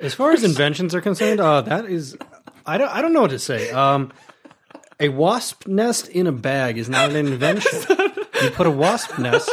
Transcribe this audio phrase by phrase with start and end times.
[0.00, 2.16] As far as inventions are concerned, uh, that is,
[2.64, 3.70] I don't, I don't know what to say.
[3.72, 4.12] Um,
[5.00, 7.80] a wasp nest in a bag is not an invention.
[8.42, 9.50] you put a wasp nest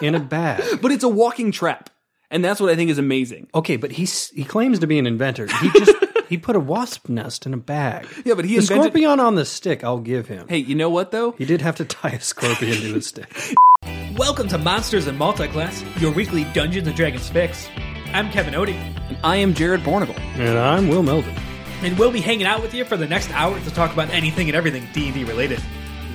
[0.00, 0.80] in a bag.
[0.80, 1.90] But it's a walking trap.
[2.30, 3.48] And that's what I think is amazing.
[3.54, 5.46] Okay, but he's he claims to be an inventor.
[5.46, 5.96] He just
[6.28, 8.06] he put a wasp nest in a bag.
[8.24, 9.82] Yeah, but he the invented- scorpion on the stick.
[9.82, 10.46] I'll give him.
[10.46, 11.32] Hey, you know what though?
[11.32, 13.34] He did have to tie a scorpion to a stick.
[14.18, 17.66] Welcome to Monsters and Multiclass, your weekly Dungeons and Dragons fix.
[18.12, 18.74] I'm Kevin Odie,
[19.08, 20.18] And I am Jared Bornagle.
[20.38, 21.34] And I'm Will Melvin.
[21.82, 24.48] and we'll be hanging out with you for the next hour to talk about anything
[24.48, 25.60] and everything D&D related.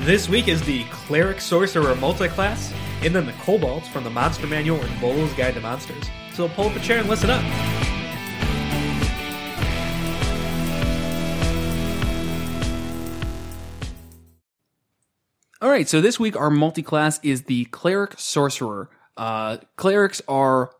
[0.01, 4.81] This week is the Cleric Sorcerer Multiclass, and then the Kobolds from the Monster Manual
[4.81, 6.03] and Volo's Guide to Monsters.
[6.33, 7.43] So pull up a chair and listen up.
[15.61, 18.89] All right, so this week our multi-class is the cleric sorcerer.
[19.15, 20.71] Uh, clerics are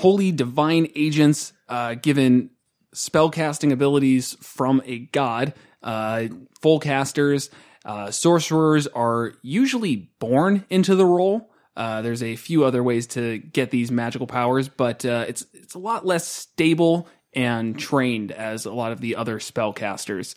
[0.00, 2.48] holy divine agents uh, given
[2.94, 5.52] spellcasting abilities from a god.
[5.82, 6.26] Uh,
[6.62, 7.50] full casters,
[7.84, 11.52] uh, sorcerers are usually born into the role.
[11.76, 15.74] Uh, there's a few other ways to get these magical powers, but uh, it's it's
[15.74, 20.34] a lot less stable and trained as a lot of the other spellcasters.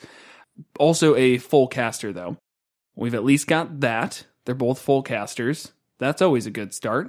[0.77, 2.37] Also, a full caster though.
[2.95, 4.25] We've at least got that.
[4.45, 5.71] They're both full casters.
[5.99, 7.07] That's always a good start.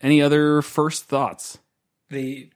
[0.00, 1.58] Any other first thoughts?
[2.12, 2.50] The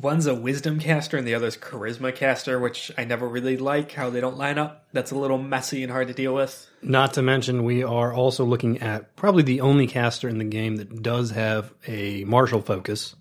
[0.00, 4.08] one's a Wisdom caster and the other's Charisma caster, which I never really like how
[4.08, 4.86] they don't line up.
[4.92, 6.68] That's a little messy and hard to deal with.
[6.80, 10.76] Not to mention, we are also looking at probably the only caster in the game
[10.76, 13.16] that does have a martial focus.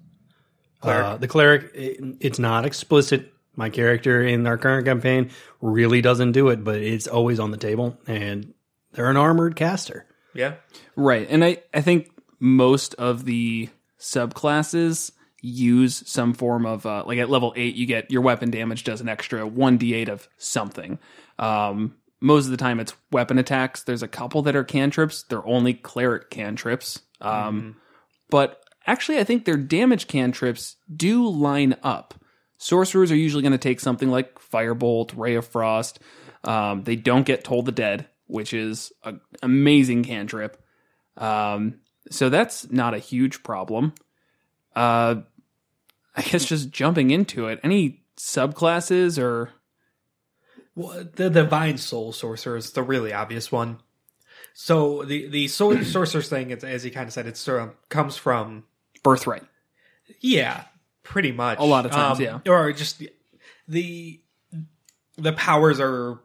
[0.82, 1.06] Cleric.
[1.06, 3.34] Uh, the cleric, it- it's not explicit.
[3.56, 7.58] My character in our current campaign really doesn't do it, but it's always on the
[7.58, 8.54] table, and
[8.94, 10.06] they're an armored caster.
[10.34, 10.54] Yeah.
[10.96, 11.28] Right.
[11.30, 13.68] And I, I think most of the
[14.00, 18.84] subclasses use some form of, uh, like at level 8, you get your weapon damage
[18.84, 21.00] does an extra 1d8 of something.
[21.38, 23.84] Um, most of the time it's weapon attacks.
[23.84, 25.24] There's a couple that are cantrips.
[25.24, 27.02] They're only cleric cantrips.
[27.22, 27.78] Um,
[28.30, 32.14] But actually, I think their damage cantrips do line up.
[32.58, 36.00] Sorcerers are usually going to take something like Firebolt, Ray of Frost.
[36.44, 40.62] Um, they don't get Toll the Dead, which is an amazing cantrip.
[41.18, 41.80] Um,
[42.12, 43.94] so that's not a huge problem.
[44.80, 45.22] Uh,
[46.16, 47.60] I guess just jumping into it.
[47.64, 49.52] Any subclasses or
[50.76, 53.80] Well, the divine soul sorcerer is the really obvious one.
[54.54, 57.90] So the the soul sorcerer's thing, it's, as he kind of said, it sort of
[57.90, 58.64] comes from
[59.04, 59.44] birthright?
[60.22, 60.64] yeah,
[61.04, 62.40] pretty much A lot of times, Um, yeah.
[62.52, 63.04] or just
[63.68, 64.20] the
[65.18, 66.20] the powers are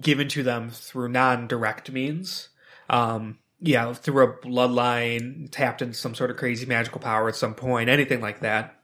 [0.00, 2.50] given to them through non direct means.
[2.88, 7.54] Um, yeah, through a bloodline, tapped into some sort of crazy magical power at some
[7.54, 8.80] point, anything like that.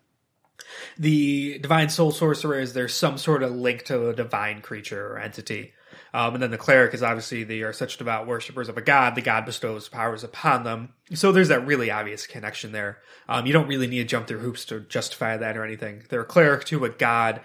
[0.98, 5.18] The divine soul sorcerer is there's some sort of link to a divine creature or
[5.18, 5.72] entity.
[6.14, 9.14] Um, and then the cleric is obviously they are such devout worshippers of a god.
[9.14, 10.90] The god bestows powers upon them.
[11.14, 12.98] So there's that really obvious connection there.
[13.28, 16.02] Um, you don't really need to jump through hoops to justify that or anything.
[16.08, 17.40] They're a cleric to a god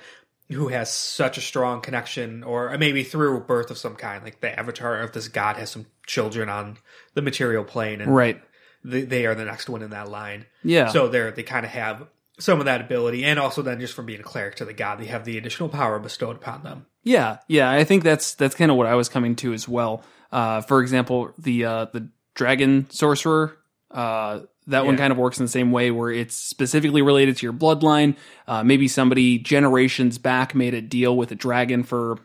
[0.50, 4.24] who has such a strong connection, or maybe through birth of some kind.
[4.24, 6.78] Like the avatar of this god has some children on
[7.14, 8.42] the material plane, and Right.
[8.84, 10.46] they, they are the next one in that line.
[10.64, 10.88] Yeah.
[10.90, 12.08] So they're they kind of have
[12.40, 15.00] some of that ability, and also then just from being a cleric to the god,
[15.00, 16.86] they have the additional power bestowed upon them.
[17.04, 20.04] Yeah, yeah, I think that's that's kind of what I was coming to as well.
[20.32, 23.58] Uh, for example, the uh, the dragon sorcerer,
[23.92, 27.46] uh, that one kind of works in the same way, where it's specifically related to
[27.46, 28.16] your bloodline.
[28.48, 32.18] Uh, maybe somebody generations back made a deal with a dragon for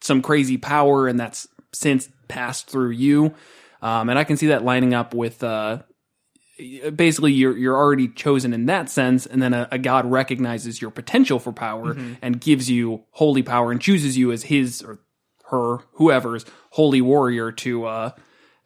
[0.00, 3.34] some crazy power, and that's since passed through you.
[3.82, 5.82] Um, and I can see that lining up with uh,
[6.94, 10.90] basically you're you're already chosen in that sense, and then a, a god recognizes your
[10.90, 15.00] potential for power and gives you holy power and chooses you as his or
[15.50, 18.10] her whoever's holy warrior to uh,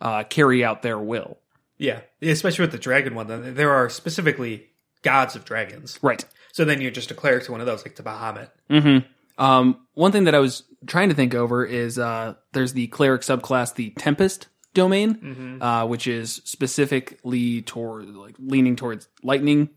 [0.01, 1.39] uh, carry out their will.
[1.79, 3.27] Yeah, especially with the dragon one.
[3.29, 4.67] then There are specifically
[5.03, 5.99] gods of dragons.
[6.03, 6.25] Right.
[6.53, 8.51] So then you're just a cleric to one of those, like to Bahamut.
[9.39, 13.23] Um, one thing that I was trying to think over is uh, there's the cleric
[13.23, 19.71] subclass, the Tempest domain, uh, which is specifically toward like leaning towards lightning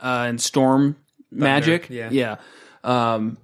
[0.00, 0.96] uh, and storm
[1.30, 1.88] magic.
[1.90, 2.08] yeah.
[2.10, 2.36] yeah.
[2.82, 3.36] Um,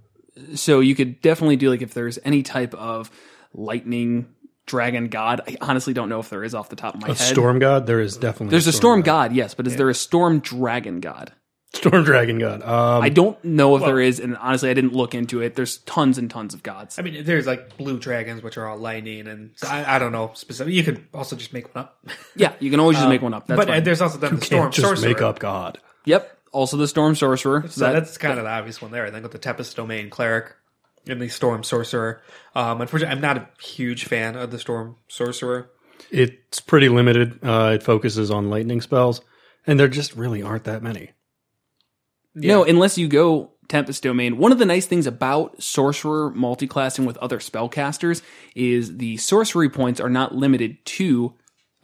[0.55, 3.11] so you could definitely do like if there's any type of
[3.53, 4.35] lightning
[4.69, 5.41] dragon god.
[5.49, 7.17] I honestly don't know if there is off the top of my head.
[7.17, 7.33] A head.
[7.33, 7.87] storm god?
[7.87, 11.33] There is definitely There's a storm god, yes, but is there a storm dragon god?
[11.75, 12.63] Storm dragon god.
[12.63, 15.55] Um, I don't know if there is, and honestly, I didn't look into it.
[15.55, 16.99] There's tons and tons of gods.
[16.99, 20.13] I mean, there's like blue dragons, which are all lightning, and so I, I don't
[20.13, 20.73] know specific.
[20.73, 21.99] You could also just make one up.
[22.37, 23.47] Yeah, you can always just make one up.
[23.47, 23.85] That's but uh, fine.
[23.85, 25.09] there's also then the storm can't just sorcerer.
[25.09, 25.79] make up god.
[26.07, 26.39] Yep.
[26.53, 27.69] also the Storm Sorcerer.
[27.69, 29.05] So That- that's kind of the obvious one there.
[29.05, 30.55] I think with the Tempest Domain Cleric
[31.07, 32.23] and the Storm Sorcerer.
[32.55, 35.71] Um, unfortunately, I'm not a huge fan of the Storm Sorcerer.
[36.11, 37.39] It's pretty limited.
[37.43, 39.21] Uh, it focuses on lightning spells,
[39.67, 41.13] and there just really aren't that many.
[42.35, 44.39] No, unless you go Tempest Domain.
[44.39, 48.23] One of the nice things about Sorcerer multiclassing with other spellcasters
[48.55, 51.35] is the sorcery points are not limited to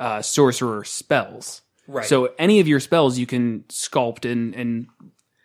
[0.01, 1.63] uh, Sorcerer spells.
[1.87, 2.07] Right.
[2.07, 4.87] So any of your spells you can sculpt in, in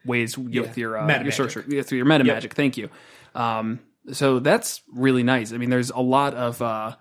[0.06, 2.54] ways with your uh, your sorcerer yeah, through your meta magic.
[2.54, 2.90] Thank you.
[3.36, 3.80] Um,
[4.12, 5.54] so that's really nice.
[5.54, 6.96] I mean, there's a lot of uh,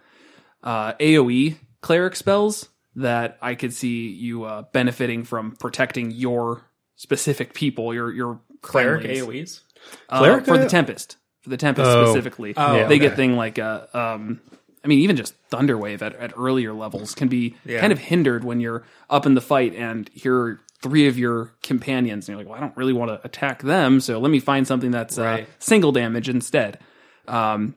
[0.63, 6.65] uh, AOE cleric spells that I could see you uh, benefiting from protecting your
[6.97, 9.05] specific people, your your Cleric.
[9.05, 9.61] AoEs.
[10.09, 11.17] Uh, Cleric, for the Tempest.
[11.43, 12.05] For the Tempest Oh.
[12.07, 12.99] specifically, Oh, they okay.
[12.99, 14.41] get thing like uh, um,
[14.85, 17.81] I mean, even just Thunderwave at, at earlier levels can be Yeah.
[17.81, 21.53] kind of hindered when you're up in the fight and here are three of your
[21.63, 24.41] companions, and you're like, well, I don't really want to attack them, so let me
[24.41, 26.79] find something that's uh, single damage instead.
[27.27, 27.75] Um,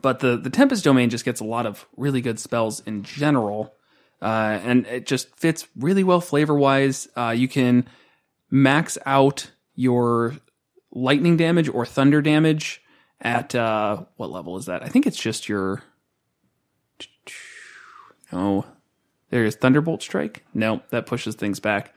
[0.00, 3.74] but the the Tempest domain just gets a lot of really good spells in general,
[4.22, 7.08] uh, and it just fits really well flavor wise.
[7.16, 7.86] Uh, you can
[8.50, 10.36] max out your
[10.92, 12.82] lightning damage or thunder damage
[13.20, 14.82] at uh, what level is that?
[14.82, 15.82] I think it's just your.
[18.32, 18.64] Oh,
[19.30, 20.44] there's Thunderbolt Strike.
[20.54, 21.92] No, that pushes things back.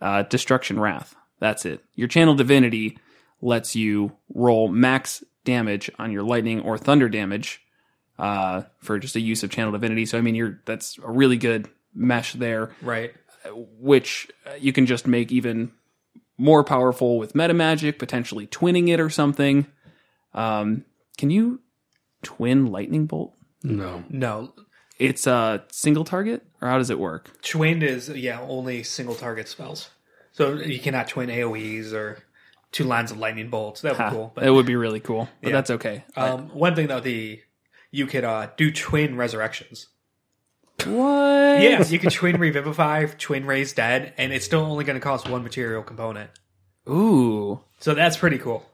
[0.00, 1.14] Uh, Destructive Wrath.
[1.40, 1.84] That's it.
[1.94, 2.98] Your Channel Divinity
[3.42, 7.62] lets you roll max damage on your lightning or thunder damage
[8.18, 10.06] uh, for just a use of Channel Divinity.
[10.06, 13.12] So I mean, you're that's a really good mesh there Right.
[13.54, 15.72] which uh, you can just make even
[16.38, 19.66] more powerful with meta magic, potentially twinning it or something.
[20.34, 20.84] Um,
[21.18, 21.60] can you
[22.22, 23.34] twin lightning bolt?
[23.62, 24.04] No.
[24.08, 24.54] No.
[24.98, 27.30] It's a single target, or how does it work?
[27.42, 29.90] Twin is, yeah, only single target spells.
[30.32, 32.18] So you cannot twin AoEs or
[32.72, 33.80] two lines of lightning bolts.
[33.80, 34.32] That would be cool.
[34.34, 35.54] But It would be really cool, but Yeah.
[35.56, 36.04] that's okay.
[36.16, 37.40] um, one thing though, the
[37.90, 39.88] you could uh, do twin resurrections.
[40.84, 41.60] what?
[41.60, 45.28] Yeah, you could twin revivify, twin raise dead, and it's still only going to cost
[45.28, 46.30] one material component.
[46.88, 47.60] Ooh.
[47.80, 48.64] So that's pretty cool.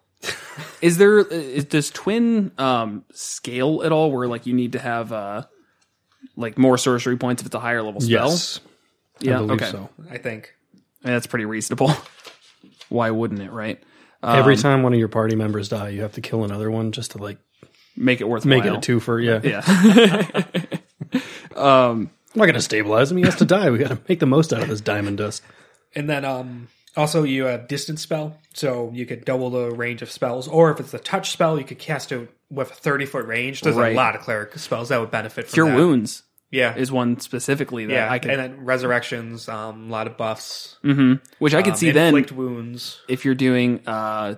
[0.80, 5.12] Is there is does twin um scale at all where like you need to have
[5.12, 5.44] uh
[6.36, 8.30] like more sorcery points if it's a higher level spell?
[8.30, 8.60] Yes.
[9.20, 9.70] Yeah, I believe okay.
[9.70, 9.88] so.
[10.10, 10.54] I think.
[11.04, 11.92] I mean, that's pretty reasonable.
[12.88, 13.82] Why wouldn't it, right?
[14.22, 17.12] Every time one of your party members die, you have to kill another one just
[17.12, 17.38] to like
[17.96, 19.24] Make it worth make it a twofer.
[19.24, 19.40] Yeah.
[19.42, 21.20] Yeah.
[21.56, 23.16] I'm not gonna stabilize him.
[23.16, 23.70] He has to die.
[23.70, 25.42] We got to make the most out of this diamond dust.
[25.94, 30.10] And then um, also you have distance spell, so you could double the range of
[30.10, 30.46] spells.
[30.46, 33.62] Or if it's a touch spell, you could cast it with a thirty foot range.
[33.62, 33.94] There's Right.
[33.94, 35.76] a lot of cleric spells that would benefit from Cure that.
[35.76, 38.30] wounds Yeah, is one specifically that yeah, I can.
[38.30, 40.76] and then resurrections, um, a lot of buffs.
[41.38, 43.00] which I could um, see then wounds.
[43.08, 44.36] if you're doing uh,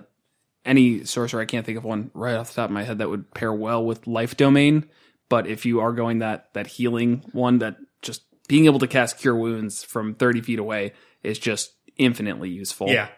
[0.65, 1.41] any sorcerer.
[1.41, 3.53] I can't think of one right off the top of my head that would pair
[3.53, 4.89] well with life domain.
[5.27, 9.19] But if you are going that that healing one, that just being able to cast
[9.19, 12.87] cure wounds from 30 feet away is just infinitely useful.
[12.89, 13.09] Yeah.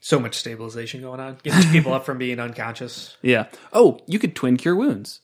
[0.00, 1.38] So much stabilization going on.
[1.42, 3.16] Getting people up from being unconscious.
[3.22, 3.46] Yeah.
[3.72, 5.20] Oh, you could twin cure wounds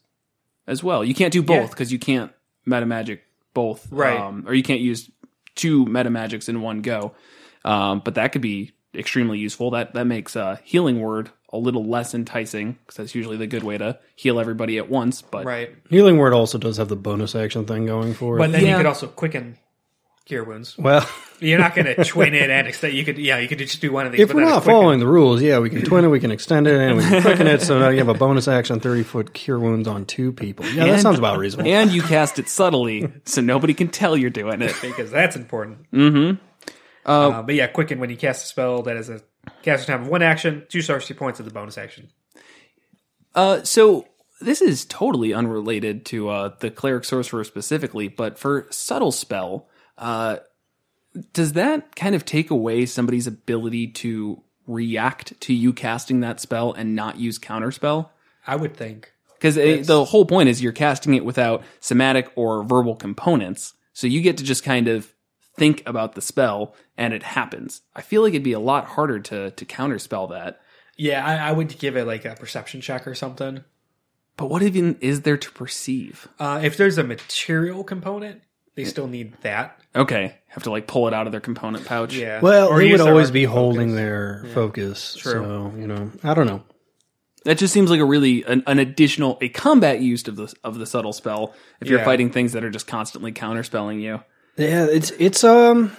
[0.70, 1.05] as well.
[1.05, 1.67] You can't do both Yeah.
[1.69, 2.32] because you can't
[2.64, 4.19] meta magic both, Right.
[4.19, 5.11] Um, or you can't use
[5.56, 7.12] two meta magics in one go.
[7.64, 9.70] Um, but that could be extremely useful.
[9.72, 13.64] That that makes uh, healing word a little less enticing because that's usually the good
[13.64, 15.21] way to heal everybody at once.
[15.21, 15.75] But Right.
[15.90, 18.38] Healing word also does have the bonus action thing going for it.
[18.38, 18.71] But then Yeah.
[18.71, 19.59] you could also quicken
[20.30, 20.78] cure wounds.
[20.78, 21.06] well,
[21.40, 22.94] You're not going to twin it and extend.
[22.94, 24.20] You could, yeah, you could just do one of these.
[24.22, 26.66] if we're not quicken- following the rules, yeah, we can twin it, we can extend
[26.66, 27.60] it, and we can quicken it.
[27.62, 30.64] So now you have a bonus action, thirty foot cure wounds on two people.
[30.66, 31.70] Yeah, that And- sounds about reasonable.
[31.70, 34.75] and you cast it subtly so nobody can tell you're doing it.
[34.80, 35.90] because that's important.
[35.92, 36.42] Mm-hmm.
[37.04, 39.20] Uh, but yeah, quicken when you cast a spell that is a
[39.62, 42.08] caster time of one action, two sorcery points of the bonus action.
[43.34, 44.06] Uh, so
[44.40, 49.66] this is totally unrelated to uh, the cleric sorcerer specifically, but for subtle spell,
[50.00, 50.38] uh,
[51.33, 56.73] does that kind of take away somebody's ability to react to you casting that spell
[56.73, 58.09] and not use counterspell?
[58.47, 59.12] I would think.
[59.35, 59.54] Because
[59.87, 64.37] the whole point is you're casting it without somatic or verbal components, so you get
[64.37, 65.14] to just kind of
[65.57, 67.80] think about the spell and it happens.
[67.95, 70.61] I feel like it'd be a lot harder to to counterspell that.
[70.97, 73.64] Yeah, I, I would give it like a perception check or something.
[74.37, 76.28] But what even is there to perceive?
[76.38, 78.42] Uh, if there's a material component,
[78.77, 79.79] they still need that.
[79.95, 82.15] Okay, have to like pull it out of their component pouch.
[82.15, 82.41] Yeah.
[82.41, 83.55] Well, Or they would always arcane be focus.
[83.55, 85.15] holding their focus.
[85.17, 85.33] True.
[85.33, 86.62] So you know, I don't know.
[87.45, 90.79] that just seems like a really an, an additional a combat use of the of
[90.79, 91.55] the subtle spell.
[91.81, 92.05] If you're Yeah.
[92.05, 94.21] fighting things that are just constantly counterspelling you,
[94.57, 95.97] Yeah, it's it's um,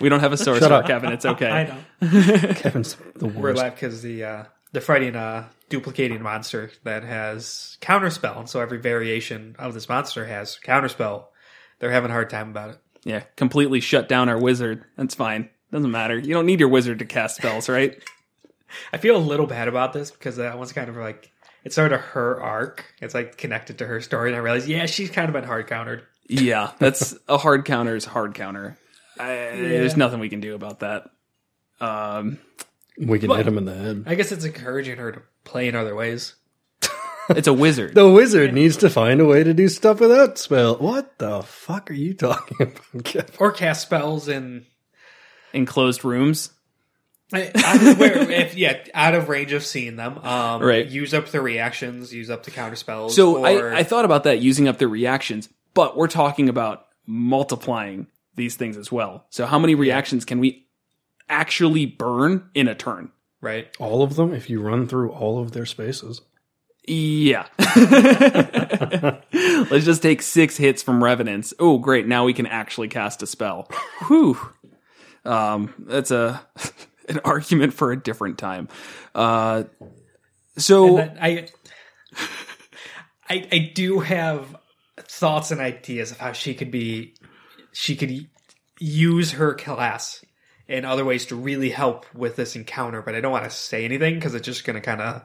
[0.00, 0.86] We don't have a sorcerer, up.
[0.86, 1.12] Kevin.
[1.12, 1.50] It's okay.
[1.50, 1.74] I know.
[2.54, 3.58] Kevin's the We're worst.
[3.62, 8.78] left because the uh, they're fighting a duplicating monster that has counterspell, and so every
[8.78, 11.24] variation of this monster has counterspell.
[11.78, 12.78] They're having a hard time about it.
[13.04, 14.84] Yeah, completely shut down our wizard.
[14.96, 15.50] That's fine.
[15.70, 16.18] Doesn't matter.
[16.18, 18.02] You don't need your wizard to cast spells, right?
[18.92, 21.30] I feel a little bad about this because that was kind of like
[21.64, 22.84] it's sort of her arc.
[23.00, 25.66] It's like connected to her story, and I realize, yeah, she's kind of been hard
[25.66, 26.04] countered.
[26.28, 28.78] yeah, that's a hard counter is hard counter.
[29.18, 31.10] I, There's nothing we can do about that.
[31.80, 32.38] Um,
[32.98, 34.04] we can hit him in the head.
[34.06, 36.34] I guess it's encouraging her to play in other ways.
[37.30, 37.94] It's a wizard.
[37.94, 40.76] The wizard needs to find a way to do stuff without spell.
[40.76, 43.34] What the fuck are you talking about, Kevin?
[43.38, 44.66] Or cast spells in
[45.52, 46.50] Enclosed rooms.
[47.32, 47.42] out
[47.82, 50.18] of, where, if, yeah, out of range of seeing them.
[50.18, 50.86] Um, Right.
[50.86, 52.12] Use up the reactions.
[52.12, 53.14] Use up the counter spells.
[53.14, 56.86] So or, I, I thought about that using up the reactions, but we're talking about
[57.06, 59.26] multiplying these things as well.
[59.30, 60.66] So how many reactions can we
[61.28, 63.10] actually burn in a turn?
[63.40, 63.68] right.
[63.78, 66.22] All of them, if you run through all of their spaces.
[66.86, 67.46] Yeah.
[69.32, 71.54] Let's just take six hits from Revenants.
[71.58, 72.06] Oh, great.
[72.06, 73.70] Now we can actually cast a spell.
[74.06, 74.38] Whew.
[75.24, 76.46] Um, that's a
[77.08, 78.68] an argument for a different time.
[79.14, 79.64] Uh,
[80.58, 81.48] so I,
[83.28, 84.54] I I do have
[84.98, 87.14] thoughts and ideas of how she could be
[87.72, 88.28] she could
[88.78, 90.22] use her class
[90.68, 93.84] in other ways to really help with this encounter, but I don't want to say
[93.84, 95.22] anything because it's just going to kind of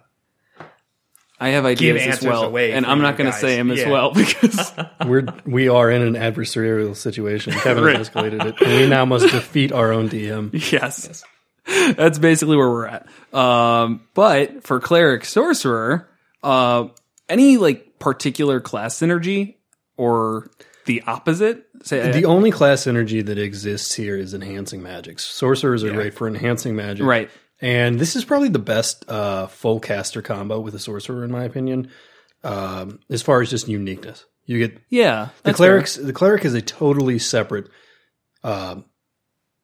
[1.40, 3.90] I have ideas as well, away and I'm not going to say them as Yeah.
[3.90, 4.74] well because
[5.06, 7.54] We're we are in an adversarial situation.
[7.64, 10.50] Kevin has escalated it, and we now must defeat our own DM.
[10.72, 11.24] yes,
[11.96, 13.08] that's basically where we're at.
[13.34, 16.10] Um, but for cleric sorcerer,
[16.44, 16.88] uh,
[17.30, 19.56] any like particular class synergy
[19.98, 20.50] or
[20.86, 21.66] the opposite?
[21.84, 25.24] Say The only class synergy that exists here is enhancing magics.
[25.26, 27.30] Sorcerers are great for enhancing magic, right.
[27.62, 31.44] And this is probably the best uh, full caster combo with a sorcerer, in my
[31.44, 31.92] opinion,
[32.44, 34.26] um, as far as just uniqueness.
[34.46, 35.96] You get Yeah, the clerics.
[35.96, 37.70] The cleric is a totally separate
[38.44, 38.86] um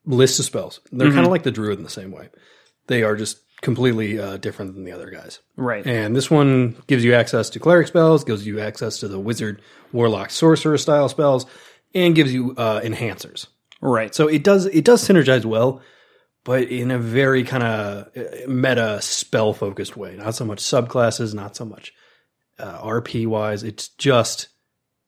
[0.05, 0.81] list of spells.
[0.91, 2.29] They're kind of like the druid in the same way.
[2.87, 5.39] They are just completely uh, different than the other guys.
[5.55, 5.85] right.
[5.87, 9.61] And this one gives you access to cleric spells, gives you access to the wizard,
[9.91, 11.45] warlock, sorcerer style spells,
[11.95, 13.47] and gives you uh, enhancers.
[13.81, 14.13] right.
[14.13, 15.81] So it does it does synergize well,
[16.45, 20.15] but in a very kind of meta spell focused way.
[20.15, 21.91] Not so much subclasses, not so much
[22.57, 23.63] uh, RP wise.
[23.63, 24.47] It's just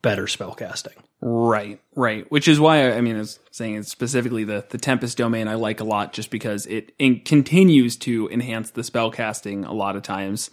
[0.01, 0.93] better spell casting.
[1.21, 2.29] Right, right.
[2.31, 5.55] Which is why I, mean, I was saying it's specifically the the Tempest domain I
[5.55, 9.95] like a lot, just because it in, continues to enhance the spell casting a lot
[9.95, 10.51] of times,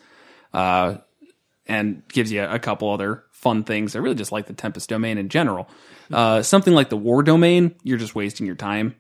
[0.53, 0.99] uh,
[1.67, 3.97] and gives you a, couple other fun things.
[3.97, 5.69] I really just like the Tempest domain in general.
[6.13, 8.95] Uh, something like the War domain, you're just wasting your time.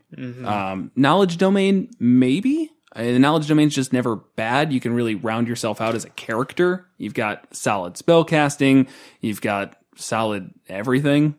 [0.47, 2.71] Um, knowledge domain, maybe.
[2.97, 4.73] The knowledge domain's just never bad.
[4.73, 6.87] You can really round yourself out as a character.
[6.97, 8.87] You've got solid spell casting.
[9.21, 11.37] You've got solid everything.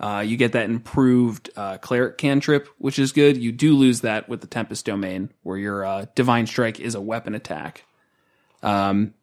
[0.00, 3.36] Uh, you get that improved uh, cleric cantrip, which is good.
[3.36, 7.00] You do lose that with the Tempest domain, where your uh, divine strike is a
[7.00, 7.84] weapon attack.
[8.62, 9.14] Um,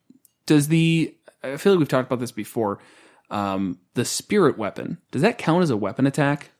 [0.45, 2.79] does the I feel like we've talked about this before.
[3.31, 6.51] Um, the spirit weapon does that count as a weapon attack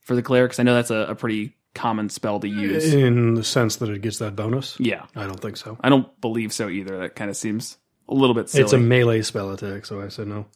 [0.00, 0.60] for the clerics?
[0.60, 2.92] I know that's a, a pretty common spell to use.
[2.92, 4.76] In the sense that it gets that bonus?
[4.78, 5.78] Yeah, I don't think so.
[5.80, 6.98] I don't believe so either.
[6.98, 7.76] That kind of seems
[8.08, 8.64] a little bit silly.
[8.64, 10.46] It's a melee spell attack, so I said no.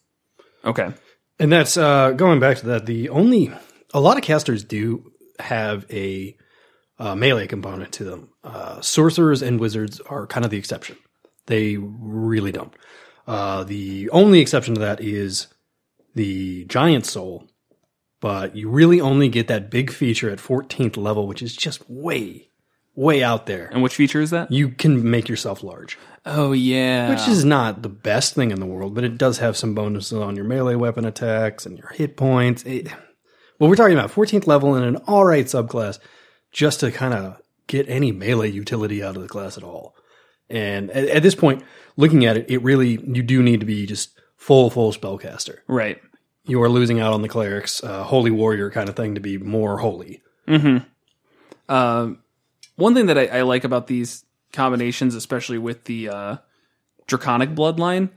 [0.64, 0.92] okay.
[1.38, 2.86] And that's uh, going back to that.
[2.86, 3.50] The only
[3.94, 6.36] a lot of casters do have a
[6.98, 8.28] uh, melee component to them.
[8.44, 10.96] Uh, sorcerers and wizards are kind of the exception.
[11.46, 12.72] They really don't.
[13.30, 15.46] Uh, the only exception to that is
[16.16, 17.46] the giant soul,
[18.20, 22.48] but you really only get that big feature at 14th level, which is just way,
[22.96, 23.68] way out there.
[23.72, 24.50] And which feature is that?
[24.50, 25.96] You can make yourself large
[26.26, 29.56] Oh yeah, which is not the best thing in the world, but it does have
[29.56, 32.62] some bonuses on your melee weapon attacks and your hit points.
[32.64, 32.88] It,
[33.58, 35.98] well, we're talking about 14th level in an all right subclass
[36.52, 39.94] just to kind of get any melee utility out of the class at all.
[40.50, 41.62] And at, at this point,
[41.96, 45.58] looking at it, it really, you do need to be just full, full spellcaster.
[45.66, 46.00] right.
[46.46, 49.38] You are losing out on the clerics, uh, holy warrior kind of thing to be
[49.38, 50.22] more holy.
[51.68, 52.18] Um,
[52.76, 56.36] one thing that I, I like about these combinations, especially with the uh,
[57.06, 58.08] draconic bloodline,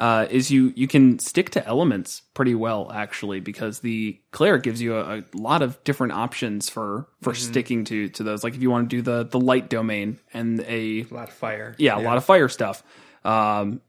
[0.00, 4.80] uh, is you you can stick to elements pretty well actually because the cleric gives
[4.80, 8.42] you a, a lot of different options for for sticking to to those.
[8.42, 11.34] Like if you want to do the the light domain and a A lot of
[11.34, 11.74] fire.
[11.78, 12.82] yeah, a lot of fire stuff.
[13.24, 13.82] Um,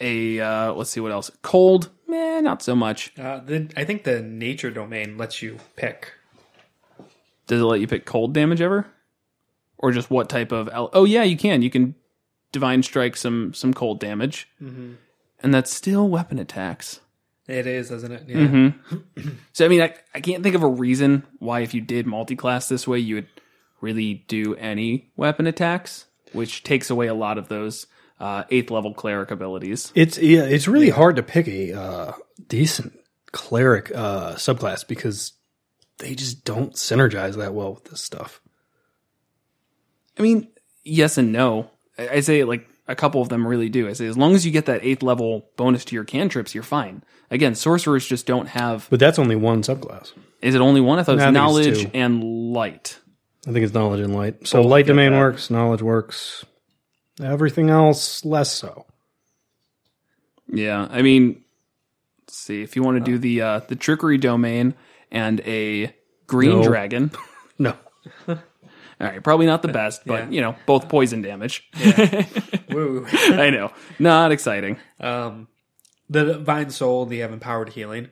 [0.00, 1.30] a uh, let's see what else.
[1.42, 3.12] Cold, eh, not so much.
[3.18, 6.12] Uh, the, I think the nature domain lets you pick.
[7.46, 8.86] Does it let you pick cold damage ever,
[9.78, 10.68] or just what type of?
[10.68, 11.62] el- Oh yeah, you can.
[11.62, 11.94] You can
[12.52, 14.92] divine strike some some cold damage, Mm-hmm.
[15.42, 17.00] And that's still weapon attacks.
[17.48, 18.24] It is, isn't it?
[18.28, 18.36] Yeah.
[18.36, 19.30] Mm-hmm.
[19.52, 22.68] So I mean, I, I can't think of a reason why if you did multi-class
[22.68, 23.28] this way, you would
[23.80, 27.86] really do any weapon attacks, which takes away a lot of those
[28.20, 29.92] uh, eighth level cleric abilities.
[29.94, 32.12] It's yeah, it's really hard to pick a uh,
[32.46, 32.98] decent
[33.32, 35.32] cleric uh, subclass because
[35.98, 38.40] they just don't synergize that well with this stuff.
[40.18, 40.48] I mean,
[40.84, 41.70] yes and no.
[41.98, 43.88] I, I say like a couple of them really do.
[43.88, 46.62] I say as long as you get that eighth level bonus to your cantrips, you're
[46.64, 47.02] fine.
[47.30, 48.86] Again, sorcerers just don't have.
[48.90, 50.12] But that's only one subclass.
[50.42, 50.98] Is it only one?
[50.98, 51.90] I thought it I was think it's knowledge two.
[51.98, 52.98] and light.
[53.46, 54.46] I think it's knowledge and light.
[54.46, 55.18] So light domain that.
[55.18, 56.44] works, knowledge works.
[57.22, 58.86] Everything else less so.
[60.48, 61.42] Yeah, I mean,
[62.22, 64.74] let's see if you want to do the uh, the trickery domain
[65.10, 65.94] and a
[66.26, 66.64] green No.
[66.64, 67.10] dragon.
[67.58, 67.76] No.
[69.02, 70.30] All right, probably not the best, but Yeah.
[70.30, 71.68] you know, both poison damage.
[72.70, 73.06] Woo.
[73.12, 74.78] I know, not exciting.
[75.00, 75.48] Um,
[76.08, 78.08] the divine soul, they have empowered healing,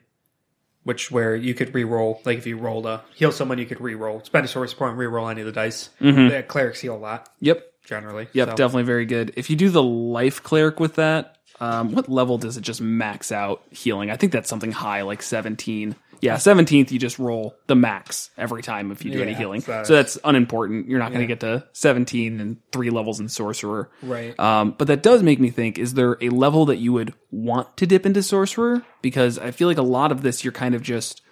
[0.83, 2.21] which where you could re-roll.
[2.25, 4.23] Like if you rolled a heal someone, you could re-roll.
[4.25, 5.91] Spend a source point, re-roll any of the dice.
[6.01, 8.29] The clerics heal a lot Yep, generally.
[8.33, 8.55] yep, so.
[8.57, 9.33] definitely very good.
[9.37, 13.31] If you do the life cleric with that, um, what level does it just max
[13.31, 14.11] out healing?
[14.11, 15.95] I think that's something high, like seventeen.
[16.23, 16.93] Yeah, seventeenth.
[16.93, 19.61] You just roll the max every time if you do any Yeah, healing.
[19.63, 20.89] so- So that's unimportant.
[20.89, 23.91] You're not going to get to seventeen and three levels in sorcerer.
[24.03, 24.39] Right.
[24.39, 27.77] Um, but that does make me think: is there a level that you would want
[27.79, 28.83] to dip into sorcerer?
[29.03, 31.23] Because I feel like a lot of this, you're kind of just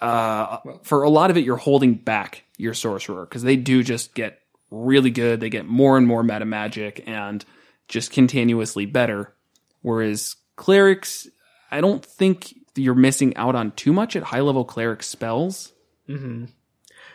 [0.00, 4.14] uh, for a lot of it, you're holding back your sorcerer because they do just
[4.14, 4.40] get
[4.70, 5.40] really good.
[5.40, 7.44] They get more and more meta magic and
[7.88, 9.34] just continuously better.
[9.82, 11.28] Whereas clerics,
[11.70, 15.72] I don't think you're missing out on too much at high level cleric spells.
[16.06, 16.46] Hmm.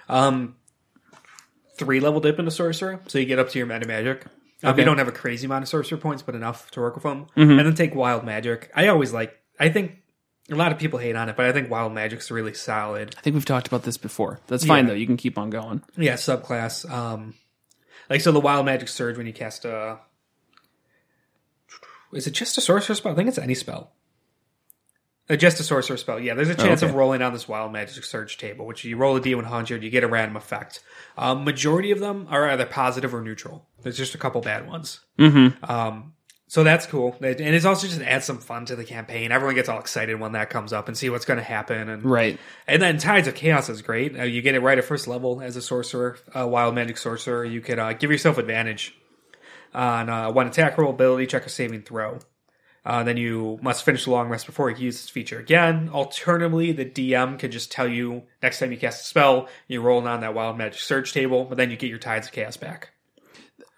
[0.09, 0.55] Um,
[1.77, 4.25] three level dip into sorcerer, so you get up to your meta magic.
[4.25, 4.31] Um,
[4.71, 4.81] Okay.
[4.81, 7.27] You don't have a crazy amount of sorcerer points, but enough to work with them.
[7.37, 7.59] Mm-hmm.
[7.59, 8.71] And then take wild magic.
[8.75, 9.37] I always like.
[9.59, 9.97] I think
[10.49, 13.13] a lot of people hate on it, but I think wild magic's really solid.
[13.17, 14.39] I think we've talked about this before.
[14.47, 14.91] That's fine Yeah.
[14.91, 14.95] though.
[14.97, 15.83] You can keep on going.
[15.95, 16.89] Yeah, subclass.
[16.89, 17.35] Um,
[18.09, 19.99] like so, the wild magic surge when you cast a.
[22.13, 23.11] Is it just a sorcerer spell?
[23.11, 23.91] I think it's any spell.
[25.29, 26.19] Uh, just a sorcerer spell.
[26.19, 26.89] Yeah, there's a chance okay.
[26.89, 30.03] of rolling on this wild magic surge table, which you roll a d100, you get
[30.03, 30.81] a random effect.
[31.17, 33.65] Um, majority of them are either positive or neutral.
[33.81, 35.01] There's just a couple bad ones.
[35.19, 35.69] Mm-hmm.
[35.69, 36.13] Um,
[36.49, 39.33] so that's cool, and it's also just adds some fun to the campaign.
[39.33, 41.89] Everyone gets all excited when that comes up and see what's going to happen.
[41.89, 42.39] And Right.
[42.67, 44.17] and then Tides of Chaos is great.
[44.17, 47.43] Uh, you get it right at first level as a sorcerer, a wild magic sorcerer.
[47.43, 48.95] You could uh, give yourself advantage
[49.73, 52.19] on uh, one attack roll, ability check, or saving throw.
[52.87, 55.89] Uh, then you must finish the long rest before you use this feature again.
[55.93, 60.07] Alternatively, the DM could just tell you next time you cast a spell, you're rolling
[60.07, 62.91] on that wild magic surge table, but then you get your Tides of Chaos back.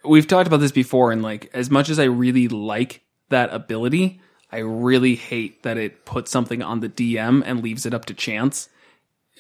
[0.06, 4.22] we've talked about this before and like as much as I really like that ability,
[4.52, 8.14] I really hate that it puts something on the DM and leaves it up to
[8.14, 8.70] chance.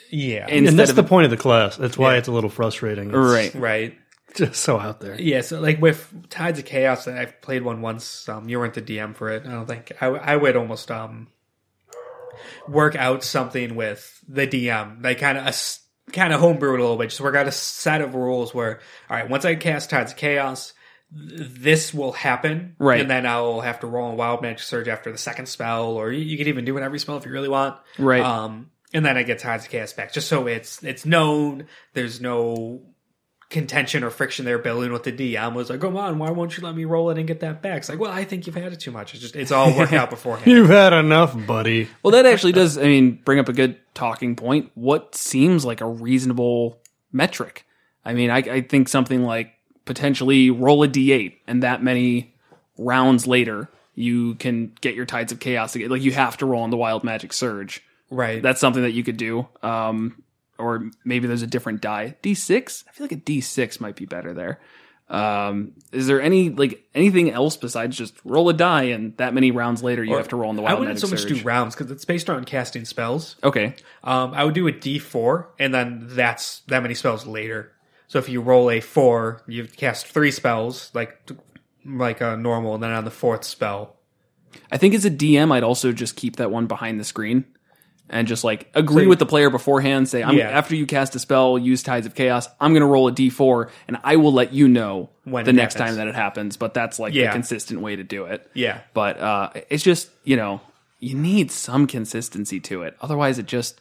[0.09, 0.47] Yeah.
[0.47, 1.77] Instead and that's of the point of the class.
[1.77, 2.17] That's why Yeah.
[2.19, 3.09] it's a little frustrating.
[3.09, 3.53] It's right.
[3.53, 3.97] right.
[4.35, 5.19] Just so out there.
[5.19, 8.27] Yeah, so like with Tides of Chaos, I've played one once.
[8.29, 9.45] Um, you weren't the DM for it.
[9.45, 11.27] I don't think I, I would almost um
[12.67, 15.55] work out something with the DM, like kind of
[16.13, 17.09] kind of homebrew it a little bit.
[17.09, 20.17] Just work out a set of rules where, all right, once I cast Tides of
[20.17, 20.73] Chaos,
[21.15, 23.01] th- this will happen, Right.
[23.01, 26.11] And then I'll have to roll a Wild Magic Surge after the second spell, or
[26.11, 28.21] you, you could even do it every spell if you really want, Right.
[28.21, 31.67] Um, and then I get Tides of Chaos back, just so it's it's known.
[31.93, 32.81] There's no
[33.49, 36.63] contention or friction there building with the DM was like, come on, why won't you
[36.63, 37.79] let me roll it and get that back?
[37.79, 39.13] It's like, well, I think you've had it too much.
[39.13, 40.45] It's just, it's all worked out beforehand.
[40.49, 41.87] You've had enough, buddy.
[42.03, 44.71] Well, that actually does, I mean, bring up a good talking point.
[44.75, 46.79] What seems like a reasonable
[47.11, 47.65] metric?
[48.05, 49.53] I mean, I, I think something like
[49.85, 52.35] potentially roll a d8 and that many
[52.77, 55.89] rounds later, you can get your Tides of Chaos again.
[55.89, 57.83] Like, you have to roll on the Wild Magic Surge.
[58.11, 58.41] Right.
[58.41, 59.47] That's something that you could do.
[59.61, 60.23] Um,
[60.59, 62.15] or maybe there's a different die.
[62.21, 62.83] D6?
[62.87, 64.59] I feel like a D6 might be better there.
[65.09, 69.49] Um, is there any, like, anything else besides just roll a die and that many
[69.49, 70.77] rounds later you have to roll on the wild?
[70.77, 71.39] I wouldn't so much Surge?
[71.39, 73.35] do rounds because it's based on casting spells.
[73.43, 73.73] Okay.
[74.03, 77.71] Um, I would do a D4 and then that's that many spells later.
[78.07, 81.17] So if you roll a four, you cast three spells like,
[81.85, 83.95] like a normal and then on the fourth spell.
[84.71, 87.45] I think as a DM, I'd also just keep that one behind the screen
[88.09, 90.07] and just like agree So- with the player beforehand.
[90.09, 90.49] Say, I'm, Yeah.
[90.49, 93.69] after you cast a spell, use Tides of Chaos, I'm going to roll a d4
[93.87, 95.91] and I will let you know When the next happens.
[95.91, 96.57] time that it happens.
[96.57, 97.27] But that's like Yeah.
[97.27, 98.49] the consistent way to do it.
[98.53, 98.81] Yeah.
[98.93, 100.61] But uh, it's just, you know,
[100.99, 102.97] you need some consistency to it.
[103.01, 103.79] Otherwise, it just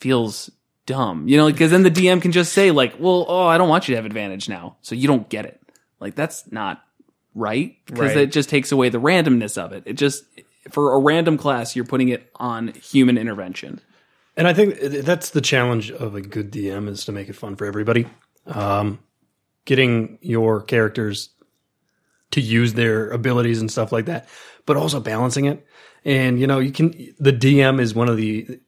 [0.00, 0.50] feels
[0.86, 1.28] dumb.
[1.28, 3.88] You know, because then the DM can just say like, "Well, oh, I don't want
[3.88, 5.60] you to have advantage now, so you don't get it."
[6.00, 6.82] Like that's not
[7.34, 8.16] right because Right.
[8.18, 9.82] it just takes away the randomness of it.
[9.86, 10.24] It just
[10.70, 13.80] for a random class, you're putting it on human intervention.
[14.36, 17.56] And I think that's the challenge of a good DM is to make it fun
[17.56, 18.06] for everybody.
[18.46, 19.00] Um,
[19.64, 21.30] getting your characters
[22.30, 24.28] to use their abilities and stuff like that,
[24.64, 25.66] but also balancing it.
[26.04, 28.60] And you know, you can the DM is one of the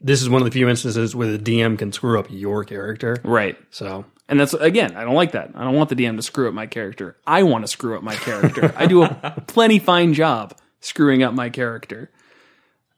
[0.00, 3.18] this is one of the few instances where the DM can screw up your character.
[3.24, 3.56] Right.
[3.70, 5.50] So And that's again, I don't like that.
[5.54, 7.16] I don't want the DM to screw up my character.
[7.26, 8.72] I want to screw up my character.
[8.76, 12.10] I do a plenty fine job screwing up my character.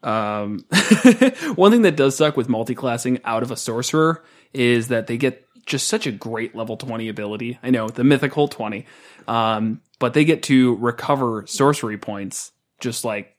[0.02, 0.64] Um,
[1.54, 5.46] one thing that does suck with multi-classing out of a sorcerer is that they get
[5.64, 7.58] just such a great level 20 ability.
[7.62, 8.84] I know the mythical 20.
[9.26, 13.34] Um, but they get to recover sorcery points just like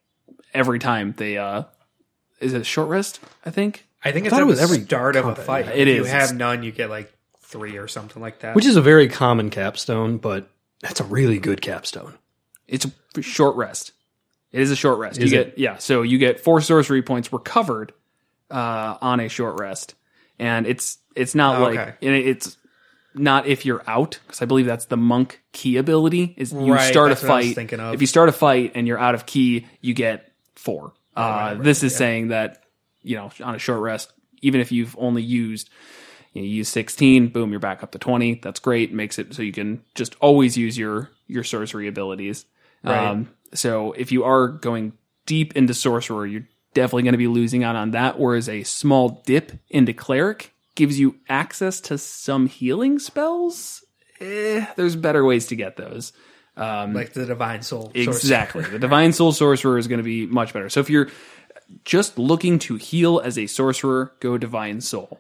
[0.54, 1.64] every time they, uh,
[2.40, 3.20] is it a short rest?
[3.46, 3.86] I think.
[4.04, 5.66] I think it's thought at it was the every start of a combat, fight.
[5.66, 5.72] yeah.
[5.74, 8.56] If It you have none, you get like three or something like that.
[8.56, 10.50] which is a very common capstone, but
[10.82, 12.16] that's a really good capstone.
[12.68, 13.92] It's a short rest.
[14.56, 15.20] It is a short rest.
[15.20, 15.46] Is you it?
[15.48, 17.92] get yeah, so you get four sorcery points recovered
[18.50, 19.96] uh, on a short rest,
[20.40, 21.94] and it's it's not Oh, like okay.
[22.02, 22.58] it's
[23.14, 26.90] not if you're out because I believe that's the monk ki ability is you Right,
[26.92, 27.56] start a fight.
[27.56, 27.94] thinking of.
[27.96, 30.94] If you start a fight and you're out of ki, you get four.
[31.18, 31.98] Uh, right, right, this is yeah.
[31.98, 32.64] saying that
[33.04, 35.70] you know on a short rest, even if you've only used
[36.34, 39.34] you, know, you use 16 boom you're back up to 20 that's great makes it
[39.34, 42.46] so you can just always use your your sorcery abilities
[42.84, 43.08] Right.
[43.08, 44.94] um, so if you are going
[45.26, 49.22] deep into sorcerer you're definitely going to be losing out on that whereas a small
[49.26, 53.84] dip into cleric gives you access to some healing spells
[54.20, 56.12] eh, there's better ways to get those
[56.94, 57.92] like the divine soul.
[57.94, 58.04] sorcerer.
[58.04, 58.64] Exactly.
[58.64, 60.70] the divine soul sorcerer is going to be much better.
[60.70, 61.10] So if you're
[61.84, 65.20] just looking to heal as a sorcerer, go divine soul.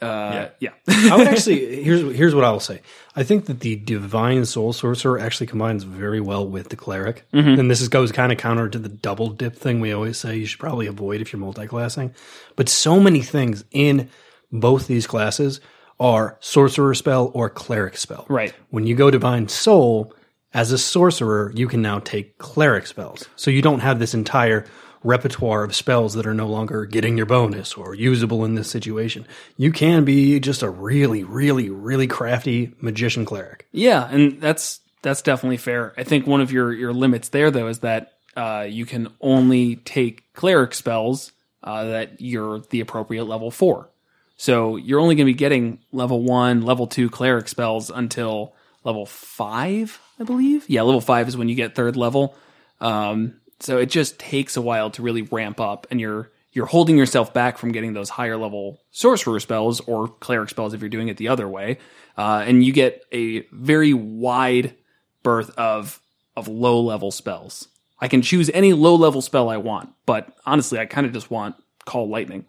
[0.00, 0.70] Uh, yeah.
[0.88, 2.80] I would actually here's here's what I will say.
[3.14, 7.70] I think that the divine soul sorcerer actually combines very well with the cleric, and
[7.70, 10.46] this is, goes kind of counter to the double dip thing we always say you
[10.46, 12.14] should probably avoid if you're multi-classing.
[12.56, 14.08] But so many things in
[14.52, 15.60] both these classes
[15.98, 18.24] are sorcerer spell or cleric spell.
[18.28, 18.54] Right.
[18.70, 20.14] When you go divine soul
[20.54, 23.28] as a sorcerer, you can now take cleric spells.
[23.36, 24.64] So you don't have this entire
[25.02, 29.26] repertoire of spells that are no longer getting your bonus or usable in this situation.
[29.56, 33.66] You can be just a really, really, really crafty magician cleric.
[33.72, 35.94] Yeah, and that's that's definitely fair.
[35.96, 39.76] I think one of your your limits there though is that uh, you can only
[39.76, 41.32] take cleric spells
[41.62, 43.90] uh, that you're the appropriate level for.
[44.36, 49.04] So you're only going to be getting level one, level two cleric spells until level
[49.04, 50.64] five, I believe.
[50.68, 52.34] Yeah, level five is when you get third level.
[52.80, 56.96] Um, so it just takes a while to really ramp up, and you're you're holding
[56.96, 61.08] yourself back from getting those higher level sorcerer spells or cleric spells if you're doing
[61.08, 61.78] it the other way.
[62.18, 64.74] Uh, and you get a very wide
[65.22, 66.00] berth of
[66.36, 67.68] of low level spells.
[68.00, 71.30] I can choose any low level spell I want, but honestly, I kind of just
[71.30, 72.46] want call lightning.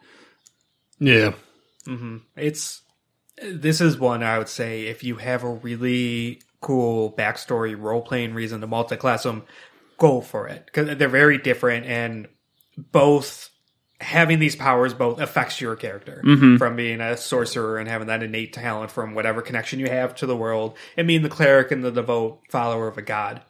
[0.99, 1.33] Yeah.
[2.35, 2.81] It's
[3.41, 8.33] this is one I would say if you have a really cool backstory role playing
[8.33, 9.43] reason to multi-class them,
[10.01, 12.27] go for it because they're very different and
[12.75, 13.51] both
[13.99, 16.57] having these powers both affects your character mm-hmm.
[16.57, 20.25] from being a sorcerer and having that innate talent from whatever connection you have to
[20.25, 23.43] the world and being the cleric and the devout follower of a god.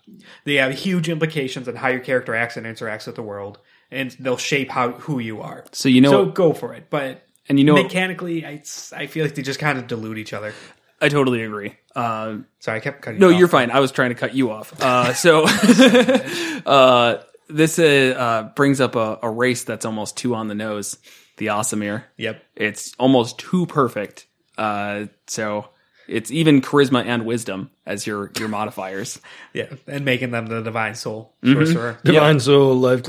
[0.44, 3.60] They have huge implications on how your character acts and interacts with the world
[3.90, 5.64] and they'll shape how who you are.
[5.72, 8.62] So you know, So go for it, but and you know, mechanically, I,
[8.94, 10.54] I feel like they just kind of dilute each other.
[11.02, 11.76] I totally agree.
[11.96, 13.20] Uh, Sorry, I kept cutting.
[13.20, 13.36] No, you off.
[13.36, 13.72] No, you're fine.
[13.72, 14.80] I was trying to cut you off.
[14.82, 15.46] Uh, so
[16.66, 20.98] uh, this uh, uh, brings up a, a race that's almost too on the nose.
[21.38, 22.04] The Aasimar.
[22.18, 22.44] Yep.
[22.56, 24.28] It's almost too perfect.
[24.58, 25.70] Uh, so
[26.08, 29.20] it's even charisma and wisdom as your your modifiers.
[29.54, 31.64] Yeah, and making them the divine soul Mm-hmm.
[31.66, 31.98] sorcerer.
[32.04, 33.02] Divine soul, life.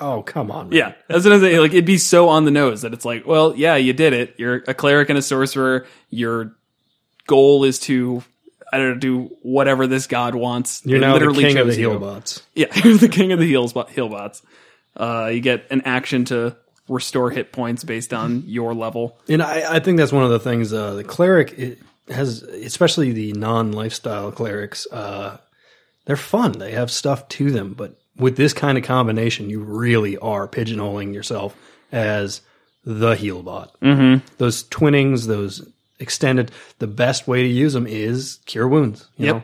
[0.00, 0.70] Oh, come on.
[0.70, 0.76] Man.
[0.78, 1.60] Yeah, that's what I'm saying.
[1.60, 4.34] Like it'd be so on the nose that it's like, well, yeah, you did it.
[4.38, 5.86] You're a cleric and a sorcerer.
[6.10, 6.56] Your
[7.26, 8.22] goal is to,
[8.72, 10.82] I don't know, do whatever this god wants.
[10.84, 12.42] You're now the king of the heal bots.
[12.54, 14.42] Yeah, you're the king of the heals heal bots.
[14.96, 16.56] Uh, you get an action to
[16.88, 19.18] restore hit points based on your level.
[19.28, 20.72] And I, I think that's one of the things.
[20.72, 24.86] Uh, the cleric it has, especially the non-lifestyle clerics.
[24.90, 25.38] Uh,
[26.06, 26.52] they're fun.
[26.52, 31.12] They have stuff to them, but with this kind of combination, you really are pigeonholing
[31.12, 31.56] yourself
[31.92, 32.40] as
[32.84, 33.78] the heal bot.
[33.80, 34.24] Mm-hmm.
[34.38, 36.50] Those twinnings, those extended.
[36.78, 39.08] The best way to use them is cure wounds.
[39.16, 39.34] You Yep.
[39.36, 39.42] know?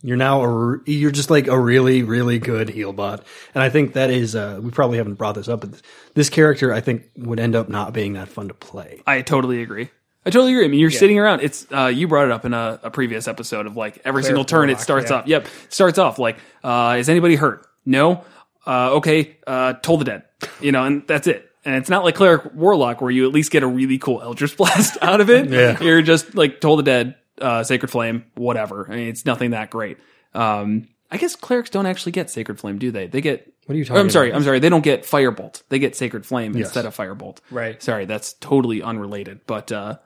[0.00, 3.94] You're now a, you're just like a really really good heal bot, and I think
[3.94, 5.70] that is uh, we probably haven't brought this up, but
[6.14, 9.02] this character I think would end up not being that fun to play.
[9.08, 9.90] I totally agree.
[10.24, 10.66] I totally agree.
[10.66, 11.40] I mean, you're sitting around.
[11.40, 14.44] It's uh, you brought it up in a, a previous episode of like every single
[14.44, 15.16] turn it starts yeah.
[15.16, 15.26] off.
[15.26, 17.66] Yep, starts off like, uh, is anybody hurt?
[17.84, 18.24] No.
[18.66, 19.38] Uh, okay.
[19.46, 20.22] Uh, toll the dead.
[20.60, 21.47] You know, and that's it.
[21.64, 24.56] And it's not like cleric warlock where you at least get a really cool Eldritch
[24.56, 25.50] blast out of it.
[25.50, 25.80] Yeah.
[25.82, 28.86] You're just like toll the dead, uh, sacred flame, whatever.
[28.90, 29.98] I mean, it's nothing that great.
[30.34, 33.06] Um, I guess clerics don't actually get sacred flame, do they?
[33.06, 33.52] They get.
[33.66, 34.28] What are you talking I'm sorry.
[34.28, 34.38] about?
[34.38, 34.58] I'm sorry.
[34.60, 35.62] They don't get firebolt.
[35.68, 36.66] They get sacred flame Yes.
[36.68, 37.38] instead of firebolt.
[37.50, 37.82] Right.
[37.82, 39.40] Sorry, that's totally unrelated.
[39.46, 39.96] But uh,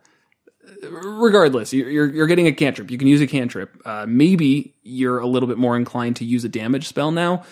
[0.91, 2.91] regardless, you're, you're you're getting a cantrip.
[2.91, 3.77] You can use a cantrip.
[3.85, 7.45] Uh, maybe you're a little bit more inclined to use a damage spell now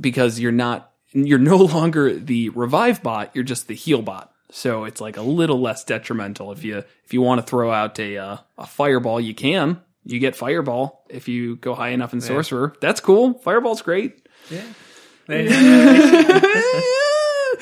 [0.00, 3.30] because you're not you're no longer the revive bot.
[3.34, 4.32] You're just the heal bot.
[4.50, 6.52] So it's like a little less detrimental.
[6.52, 9.80] If you if you want to throw out a uh, a fireball, you can.
[10.04, 12.74] You get fireball if you go high enough in sorcerer.
[12.80, 13.34] That's cool.
[13.40, 14.26] Fireball's great.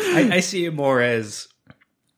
[0.06, 1.48] I, I see it more as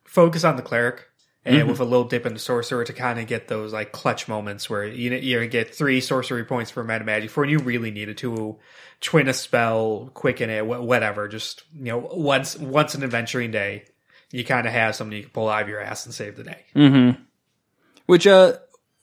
[0.04, 1.07] focus on the cleric and
[1.48, 1.68] Mm-hmm.
[1.68, 4.84] with a little dip into sorcerer to kind of get those like clutch moments where
[4.84, 8.18] you you get three sorcery points for meta magic for when you really need it
[8.18, 8.58] to
[9.00, 11.28] twin a spell, quicken it, whatever.
[11.28, 13.84] Just you know, once once an adventuring day,
[14.30, 16.44] you kind of have something you can pull out of your ass and save the
[16.44, 16.64] day.
[18.06, 18.54] Which uh,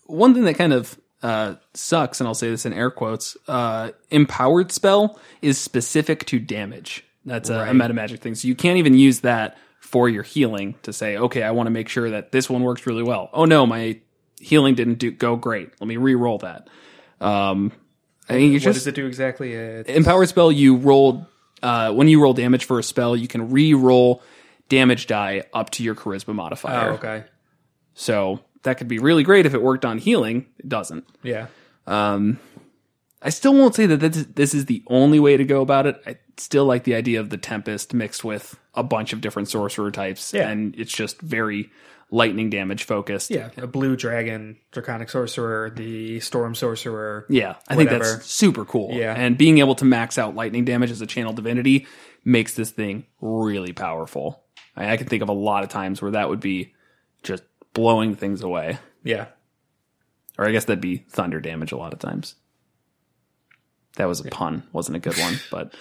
[0.05, 3.91] one thing that kind of uh, sucks, and I'll say this in air quotes, uh,
[4.11, 7.03] empowered spell is specific to damage.
[7.25, 8.35] That's a, a meta magic thing.
[8.35, 11.71] So you can't even use that for your healing to say, okay, I want to
[11.71, 13.29] make sure that this one works really well.
[13.31, 13.99] Oh no, my
[14.39, 15.69] healing didn't do go great.
[15.79, 16.67] Let me re-roll that.
[17.21, 17.71] Um,
[18.27, 19.53] I think you What just does it do exactly?
[19.53, 20.51] It's, empowered spell.
[20.51, 21.27] You roll
[21.61, 24.23] uh, when you roll damage for a spell, you can re-roll
[24.69, 26.91] damage die up to your charisma oh, modifier.
[26.93, 27.23] okay.
[27.93, 30.47] So that could be really great if it worked on healing.
[30.57, 31.05] It doesn't.
[31.21, 31.47] Yeah.
[33.25, 35.99] I still won't say that this, this is the only way to go about it.
[36.05, 39.89] I still like the idea of the Tempest mixed with a bunch of different sorcerer
[39.91, 40.47] types, Yeah.
[40.49, 41.71] and it's just very
[42.11, 43.31] lightning damage focused.
[43.31, 43.49] Yeah.
[43.57, 47.25] A blue dragon, draconic sorcerer, the storm sorcerer.
[47.29, 48.91] Yeah, I think that's super cool.
[48.93, 49.15] Yeah.
[49.17, 51.87] and being able to max out lightning damage as a channel divinity
[52.23, 54.43] makes this thing really powerful.
[54.77, 56.73] I, I can think of a lot of times where that would be
[57.23, 57.41] just
[57.73, 59.27] blowing things away, Yeah.
[60.37, 62.35] or I guess that'd be thunder damage a lot of times.
[63.95, 65.73] That was a pun, wasn't a good one, but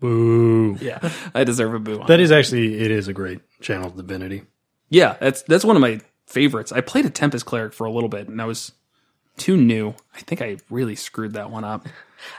[0.00, 0.78] Boo.
[0.80, 2.00] yeah, I deserve a boo.
[2.00, 4.42] On That is actually it is a great channel divinity.
[4.88, 6.72] Yeah, that's that's one of my favorites.
[6.72, 8.72] I played a Tempest cleric for a little bit, and I was
[9.36, 9.94] too new.
[10.14, 11.86] I think I really screwed that one up.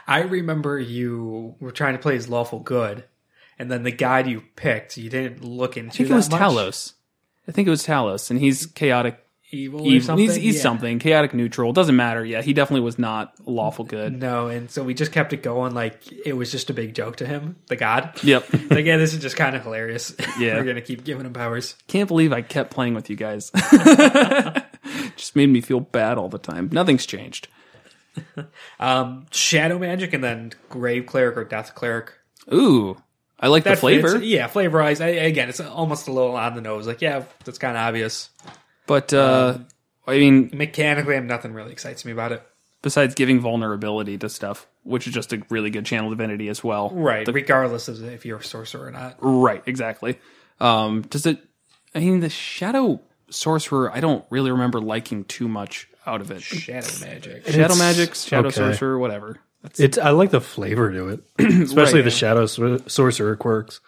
[0.06, 3.04] I remember you were trying to play as lawful good,
[3.58, 5.94] and then the guide you picked, you didn't look into.
[5.94, 6.40] I think it was much.
[6.40, 6.92] Talos.
[7.46, 9.21] I think it was Talos, and he's chaotic.
[9.52, 10.06] Evil, Evil.
[10.06, 10.26] something.
[10.26, 10.62] He's, he's Yeah.
[10.62, 11.72] something chaotic neutral.
[11.72, 12.24] Doesn't matter.
[12.24, 14.18] Yeah, he definitely was not lawful good.
[14.18, 17.16] No, and so we just kept it going like it was just a big joke
[17.16, 18.10] to him, the god.
[18.22, 18.46] Yep.
[18.70, 20.14] like, yeah, this is just kind of hilarious.
[20.38, 20.56] Yeah.
[20.56, 21.76] we're gonna keep giving him powers.
[21.88, 23.50] Can't believe I kept playing with you guys.
[25.16, 26.68] Just made me feel bad all the time.
[26.72, 27.48] Nothing's changed.
[28.80, 32.12] Um, shadow magic, and then grave cleric or death cleric.
[32.52, 32.96] Ooh,
[33.38, 35.02] I like the That flavor, fits- yeah, flavorized.
[35.02, 36.86] I, again, it's almost a little on the nose.
[36.86, 38.30] Like, yeah, that's kind of obvious.
[38.92, 39.58] But uh,
[40.06, 42.42] I mean, Mechanically, nothing really excites me about it.
[42.82, 46.90] besides giving vulnerability to stuff, which is just a really good channel divinity as well.
[46.90, 49.16] Right, regardless of if you're a sorcerer or not.
[49.20, 50.18] Right, exactly.
[50.60, 51.38] Um, does it?
[51.94, 53.00] I mean, the shadow
[53.30, 53.90] sorcerer.
[53.90, 56.42] I don't really remember liking too much out of it.
[56.42, 57.46] Shadow magic.
[57.46, 58.56] Shadow It's- magic, shadow okay.
[58.56, 59.38] sorcerer, whatever.
[59.62, 62.04] That's, It's I like the flavor to it, especially Right.
[62.04, 63.80] the shadow Sor- sorcerer quirks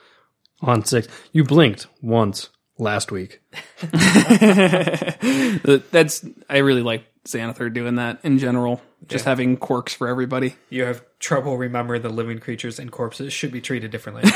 [0.63, 1.09] on six.
[1.33, 3.41] You blinked once last week.
[5.91, 6.27] that's.
[6.49, 8.81] I really like Xanathar doing that in general.
[9.07, 10.57] Just having quirks for everybody.
[10.71, 14.23] You have trouble remembering the living creatures and corpses should be treated differently.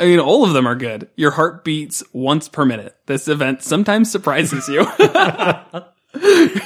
[0.00, 1.08] I mean, all of them are good.
[1.16, 2.96] Your heart beats once per minute.
[3.06, 4.80] This event sometimes surprises you.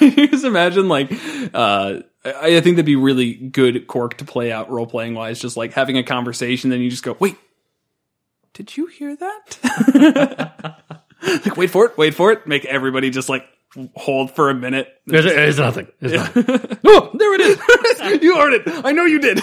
[0.00, 1.10] you just imagine, like,
[1.52, 5.40] uh, I, I think that'd be really good quirk to play out role playing wise.
[5.40, 7.36] Just like having a conversation, then you just go, "Wait,
[8.54, 10.80] did you hear that?"
[11.44, 12.46] like, wait for it, wait for it.
[12.46, 13.44] Make everybody just like
[13.94, 14.88] hold for a minute.
[15.06, 15.88] There's, there's nothing.
[16.00, 16.44] There's nothing.
[16.84, 17.58] oh, there it is.
[18.22, 18.62] you heard it.
[18.66, 19.40] I know you did.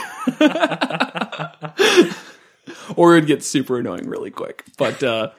[2.95, 4.63] or it'd get super annoying really quick.
[4.77, 5.31] But uh,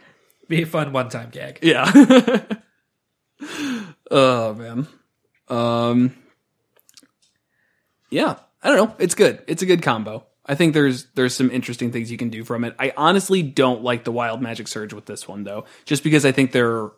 [0.49, 1.59] be a fun one time gag.
[1.63, 1.91] yeah.
[4.11, 4.87] oh man.
[5.49, 6.15] Um.
[8.11, 8.97] Yeah, I don't know.
[8.99, 9.43] It's good.
[9.47, 10.27] It's a good combo.
[10.47, 12.75] I think there's there's some interesting things you can do from it.
[12.79, 16.33] I honestly don't like the wild magic surge with this one though, just because I
[16.33, 16.93] think there are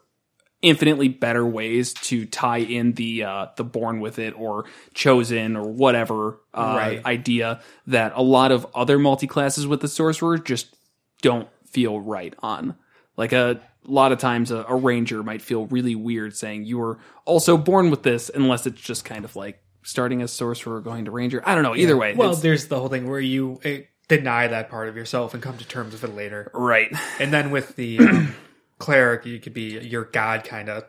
[0.63, 5.69] infinitely better ways to tie in the uh, the born with it or chosen or
[5.69, 7.05] whatever uh, Right.
[7.05, 10.75] idea that a lot of other multi classes with the sorcerer just
[11.21, 12.77] don't feel right on.
[13.19, 16.99] Like a lot of times a, a ranger might feel really weird saying you were
[17.27, 21.11] also born with this unless it's just kind of like starting as sorcerer going to
[21.13, 21.43] ranger.
[21.47, 21.77] I don't know.
[21.77, 23.71] Either way, Well, there's the whole thing where you uh,
[24.09, 26.51] deny that part of yourself and come to terms with it later.
[26.53, 26.91] right.
[27.21, 28.35] And then with the um,
[28.79, 30.85] cleric, you could be your god kind of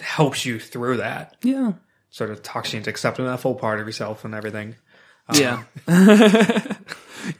[0.00, 1.36] helps you through that.
[1.42, 1.74] Yeah.
[2.10, 4.76] Sort of talks you into accepting that full part of yourself and everything.
[5.32, 5.62] Yeah.
[5.86, 6.76] wait,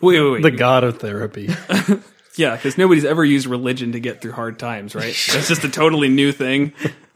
[0.01, 0.43] wait, wait.
[0.43, 1.49] The god of therapy.
[2.37, 5.17] yeah, because nobody's ever used religion to get through hard times, right?
[5.33, 6.73] That's just a totally new thing.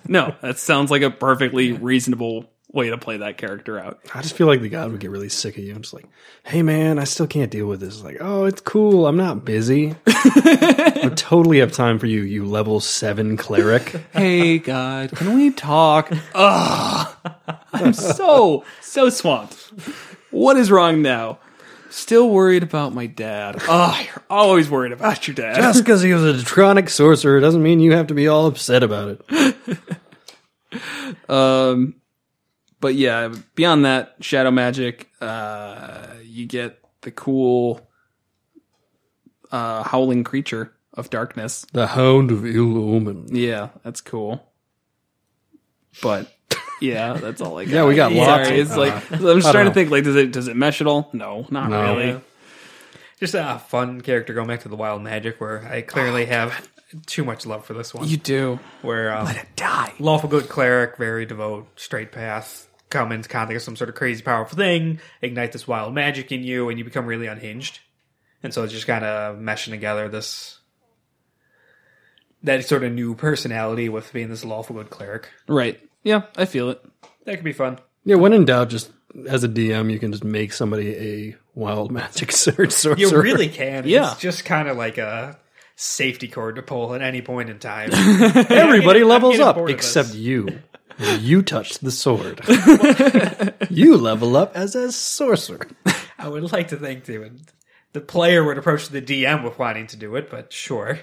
[0.07, 3.99] No, that sounds like a perfectly reasonable way to play that character out.
[4.15, 5.75] I just feel like the god would get really sick of you.
[5.75, 6.07] I'm just like,
[6.45, 7.95] hey man, I still can't deal with this.
[7.97, 9.07] It's like, oh, it's cool.
[9.07, 9.95] I'm not busy.
[10.07, 13.97] I totally have time for you, you level seven cleric.
[14.13, 16.13] Hey, God, can we talk?
[16.35, 17.17] Ugh.
[17.73, 19.73] I'm so, so swamped.
[20.31, 21.39] What is wrong now?
[21.91, 23.57] Still worried about my dad.
[23.67, 25.57] Oh, you're always worried about your dad.
[25.57, 28.83] Just because he was a Draconic sorcerer doesn't mean you have to be all upset
[28.83, 29.57] about it.
[31.31, 31.95] Um,
[32.81, 37.81] but yeah, beyond that, shadow magic, uh, you get the cool,
[39.51, 41.67] uh, howling creature of darkness.
[41.73, 43.35] The Hound of Ill Omen.
[43.35, 44.45] Yeah, that's cool.
[46.03, 46.33] But
[46.81, 47.73] yeah, that's all I got.
[47.75, 49.91] Yeah, we got lots Sorry, of- it's like uh, I'm just I trying to think.
[49.91, 51.09] Like, does it does it mesh at all?
[51.13, 51.83] No, not No.
[51.97, 52.21] really.
[53.21, 56.69] Just a fun character going back to the wild magic where I clearly have
[57.07, 58.07] too much love for this one.
[58.09, 58.61] You do.
[58.83, 59.93] where um, let it Die.
[59.99, 64.23] lawful good cleric, very devout, straight path, come into contact with some sort of crazy
[64.23, 67.81] powerful thing, ignite this wild magic in you, and you become really unhinged.
[68.43, 70.59] And so it's just kind of meshing together this
[72.45, 75.29] that sort of new personality with being this lawful good cleric.
[75.49, 75.81] Right.
[76.05, 76.85] Yeah, I feel it.
[77.25, 77.79] That could be fun.
[78.05, 78.93] Yeah, when in doubt, just
[79.29, 82.99] as a DM, you can just make somebody a wild magic search sorcerer.
[82.99, 83.87] You really can.
[83.87, 84.13] Yeah.
[84.13, 85.39] It's just kind of like a
[85.77, 87.91] safety cord to pull at any point in time.
[87.93, 90.61] Everybody I'm levels up except you.
[90.99, 92.41] You touch the sword.
[93.71, 95.69] you level up as a sorcerer.
[96.19, 97.41] I would like to think they would,
[97.93, 100.99] the player would approach the DM with wanting to do it, but sure,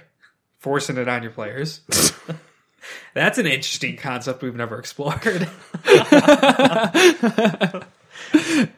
[0.59, 1.81] forcing it on your players.
[3.13, 5.49] That's an interesting concept we've never explored.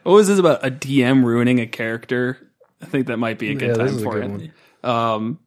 [0.02, 2.38] What was this about a DM ruining a character?
[2.82, 4.52] I think that might be a good Yeah, time for good
[4.82, 4.88] it.
[4.88, 5.38] Um,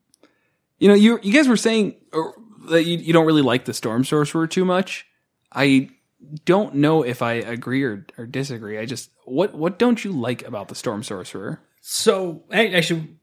[0.79, 2.33] you know, you you guys were saying or,
[2.69, 5.07] that you, you don't really like the storm sorcerer too much.
[5.51, 5.89] I
[6.45, 8.77] don't know if I agree or, or disagree.
[8.77, 11.61] I just what what don't you like about the storm sorcerer?
[11.81, 13.17] so, actually,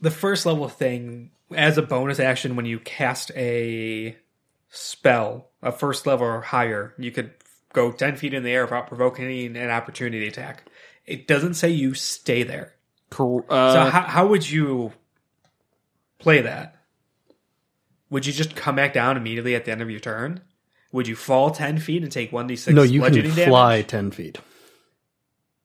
[0.00, 4.16] the first level thing, as a bonus action, when you cast a
[4.70, 7.32] spell, a first level or higher, you could
[7.72, 10.64] go 10 feet in the air without provoking an opportunity attack.
[11.06, 12.74] It doesn't say you stay there.
[13.10, 14.92] Cor- So uh, how, how would you
[16.18, 16.76] play that?
[18.10, 20.40] Would you just come back down immediately at the end of your turn?
[20.92, 22.74] Would you fall ten feet and take one d six?
[22.74, 23.86] No, you can bludgeoning fly damage?
[23.88, 24.38] ten feet.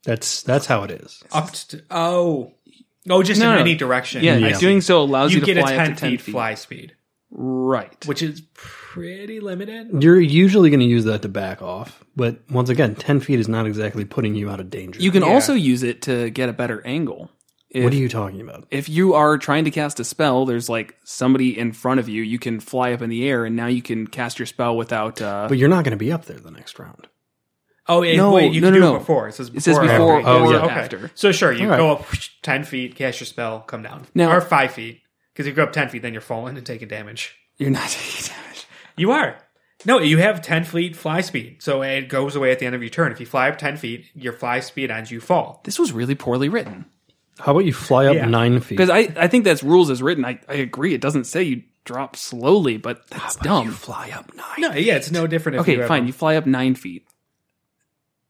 [0.04, 1.24] That's that's how it is.
[1.32, 2.54] up to oh
[3.10, 3.62] oh just No, in no.
[3.62, 4.24] any direction.
[4.24, 4.58] yeah, Yeah.
[4.60, 6.32] doing so allows you, you to get a ten, up to ten feet, feet.
[6.32, 6.94] fly speed,
[7.32, 8.06] Right.
[8.06, 10.04] which is pretty limited.
[10.04, 13.48] You're usually going to use that to back off, but once again, ten feet is
[13.48, 15.02] not exactly putting you out of danger.
[15.02, 15.30] You can Yeah.
[15.34, 17.32] also use it to get a better angle.
[17.76, 18.68] If, what are you talking about?
[18.72, 22.22] if you are trying to cast a spell, there's like somebody in front of you.
[22.24, 25.22] You can fly up in the air, and now you can cast your spell without.
[25.22, 27.08] Uh, But you're not going to be up there the next round.
[27.88, 28.96] Oh it, No, wait, you no, can no, do no.
[28.96, 29.28] it before.
[29.28, 29.60] It says before.
[29.60, 30.30] It says or before after.
[30.32, 30.74] or okay.
[30.74, 31.12] after.
[31.16, 31.78] So sure, you All right.
[31.78, 32.06] go up
[32.42, 34.08] ten feet, cast your spell, come down.
[34.16, 35.02] Now- or five feet,
[35.34, 37.36] because if you go up ten feet, then you're falling and taking damage.
[37.58, 38.66] you're not taking damage.
[38.98, 39.38] You are.
[39.88, 41.62] No, you have 10 feet fly speed.
[41.62, 43.12] So it goes away at the end of your turn.
[43.12, 45.62] If you fly up 10 feet, your fly speed ends, you fall.
[45.64, 46.86] This was really poorly written
[47.40, 48.26] How about you fly up Yeah.
[48.26, 48.78] nine feet?
[48.78, 50.24] because I, I think that's rules as written.
[50.26, 50.94] I, I agree.
[50.94, 53.72] It doesn't say you drop slowly, but that's dumb.
[53.72, 54.56] fly up nine.
[54.60, 56.08] No, yeah, it's no different if Okay, you have fine.
[56.08, 57.06] You fly up nine feet.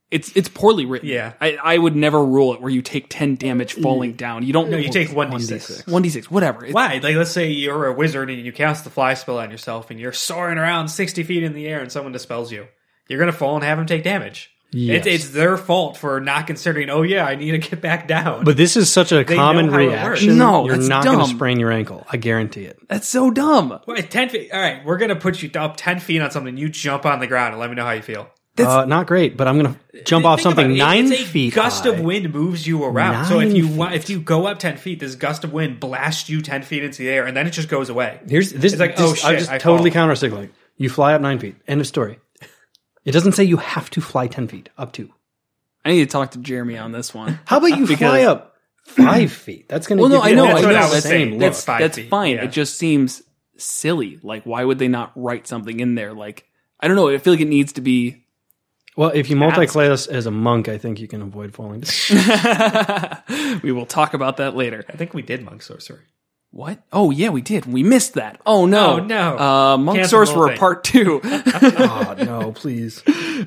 [0.08, 1.08] It's it's poorly written.
[1.08, 1.32] Yeah.
[1.40, 4.16] I, I would never rule it where you take ten damage falling mm.
[4.16, 4.44] down.
[4.44, 4.70] You don't.
[4.70, 5.88] No, you take 1d6.
[5.88, 6.30] one d six.
[6.30, 6.60] Whatever.
[6.64, 7.00] It's- Why?
[7.02, 9.98] Like, let's say you're a wizard and you cast the fly spell on yourself and
[9.98, 12.68] you're soaring around 60 feet in the air and someone dispels you.
[13.08, 14.52] You're going to fall and have them take damage.
[14.72, 15.06] Yes.
[15.06, 18.44] It's, it's their fault for not considering, oh, yeah, I need to get back down.
[18.44, 20.28] But this is such a common know how it reaction.
[20.30, 20.38] works.
[20.38, 22.04] No, you're that's not going to sprain your ankle.
[22.10, 22.78] I guarantee it.
[22.88, 23.80] That's so dumb.
[23.86, 24.52] Wait, 10 feet.
[24.52, 26.56] All right, we're going to put you up 10 feet on something.
[26.56, 28.28] You jump on the ground and let me know how you feel.
[28.58, 30.78] Uh, not great, but I'm going to jump off Think about something it.
[30.78, 31.90] nine it's a feet gust high.
[31.90, 33.26] of wind moves you around.
[33.26, 33.76] so if Nine you feet.
[33.76, 36.82] wa- if you go up ten feet, this gust of wind blasts you ten feet
[36.82, 38.18] into the air, and then it just goes away.
[38.26, 38.72] Here's this.
[38.72, 39.94] It's like, this- oh, I'm just I totally fall.
[40.00, 40.50] counter signaling.
[40.78, 41.56] You fly up nine feet.
[41.68, 42.18] End of story.
[43.06, 44.68] It doesn't say you have to fly ten feet.
[44.76, 45.08] Up to.
[45.84, 47.38] I need to talk to Jeremy on this one.
[47.46, 49.68] How about you fly up five feet?
[49.68, 50.72] That's going to Well, no, I know, that's I know.
[50.72, 51.30] That's, saying.
[51.30, 51.64] same that's, look.
[51.66, 52.34] Five that's feet, fine.
[52.34, 52.44] yeah.
[52.44, 53.22] It just seems
[53.56, 54.18] silly.
[54.22, 56.12] Like, why would they not write something in there?
[56.12, 56.46] Like,
[56.80, 57.08] I don't know.
[57.08, 58.24] I feel like it needs to be.
[58.96, 61.84] Well, if you multi-class as a monk, I think you can avoid falling.
[63.62, 64.84] we will talk about that later.
[64.88, 66.00] I think we did monk sorcery.
[66.56, 66.82] What?
[66.90, 67.66] Oh yeah, we did.
[67.66, 68.40] We missed that.
[68.46, 69.38] Oh no, Oh, no.
[69.38, 70.58] Uh, Monk Cancel the whole Sorcerer thing.
[70.58, 71.20] Part Two.
[71.24, 73.02] oh no, please.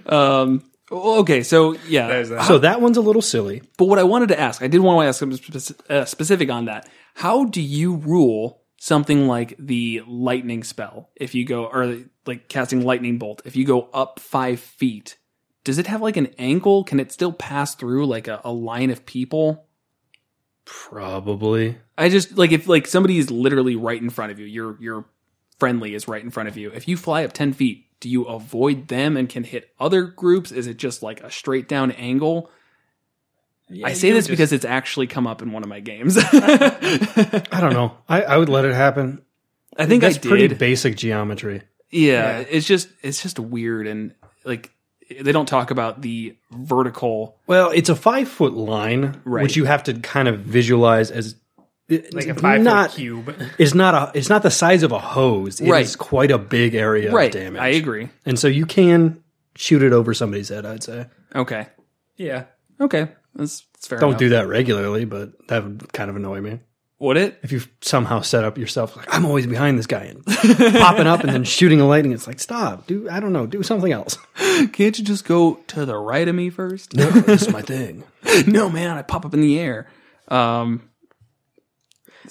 [0.05, 2.21] um, okay, so yeah.
[2.21, 2.45] That.
[2.45, 3.63] So that one's a little silly.
[3.79, 6.51] But what I wanted to ask, I did want to ask something speci- uh, specific
[6.51, 6.87] on that.
[7.15, 11.97] How do you rule something like the lightning spell if you go, or
[12.27, 15.17] like casting lightning bolt, if you go up five feet?
[15.63, 16.83] Does it have like an angle?
[16.83, 19.65] Can it still pass through like a, a line of people?
[20.69, 21.77] Probably.
[21.97, 25.05] I just like if like somebody is literally right in front of you, your your
[25.57, 26.69] friendly is right in front of you.
[26.71, 30.51] If you fly up ten feet, do you avoid them and can hit other groups?
[30.51, 32.49] Is it just like a straight down angle?
[33.83, 36.17] I say this just- because it's actually come up in one of my games.
[36.21, 37.97] I don't know.
[38.07, 39.21] I, I would let it happen.
[39.77, 40.29] I think That's I did.
[40.29, 41.61] pretty basic geometry.
[41.91, 42.45] yeah, Yeah.
[42.49, 44.13] it's just it's just weird and
[44.43, 44.71] like
[45.21, 47.37] they don't talk about the vertical.
[47.47, 49.43] Well, it's a five foot line, Right.
[49.43, 51.35] which you have to kind of visualize as
[51.89, 53.35] like a five not, foot cube.
[53.57, 54.17] It's not a.
[54.17, 55.59] It's not the size of a hose.
[55.59, 55.95] It is Right.
[55.97, 57.61] quite a big area right, of damage.
[57.61, 58.09] I agree.
[58.25, 59.23] And so you can
[59.55, 60.65] shoot it over somebody's head.
[60.65, 61.07] I'd say.
[61.35, 61.67] Okay,
[62.17, 62.45] Yeah.
[62.79, 63.99] okay, that's, that's fair.
[63.99, 64.19] Don't enough.
[64.19, 66.59] do that regularly, but that would kind of annoy me.
[66.99, 67.39] Would it?
[67.43, 71.21] If you somehow set up yourself like I'm always behind this guy and popping up
[71.21, 72.87] and then shooting a lightning, it's like stop.
[72.87, 73.45] Do I don't know.
[73.45, 74.17] Do something else.
[74.73, 76.93] Can't you just go to the right of me first?
[76.95, 78.03] No, this is my thing.
[78.47, 79.87] no, man, I pop up in the air.
[80.27, 80.89] Um,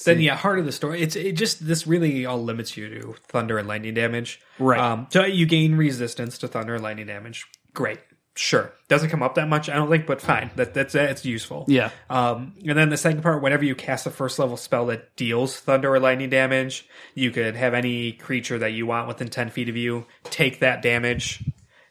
[0.04, 1.00] Then yeah, heart of the story.
[1.00, 4.38] It's it just this really all limits you to thunder and lightning damage.
[4.58, 4.78] Right.
[4.78, 7.46] Um, so you gain resistance to thunder and lightning damage.
[7.72, 8.00] Great.
[8.41, 8.72] Sure.
[8.86, 10.53] Doesn't come up that much, I don't think, but fine.
[10.55, 11.11] That that's it.
[11.11, 11.64] it's useful.
[11.66, 15.16] yeah, Um, and then the second part, whenever you cast a first level spell that
[15.16, 16.86] deals thunder or lightning damage,
[17.16, 20.82] you could have any creature that you want within 10 feet of you take that
[20.82, 21.43] damage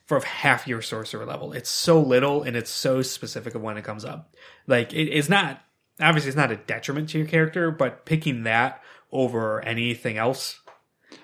[0.05, 1.51] for half your sorcerer level.
[1.51, 4.33] It's so little and it's so specific of when it comes up.
[4.67, 5.61] Like, it, it's not,
[5.99, 8.81] obviously, it's not a detriment to your character, but picking that
[9.11, 10.61] over anything else,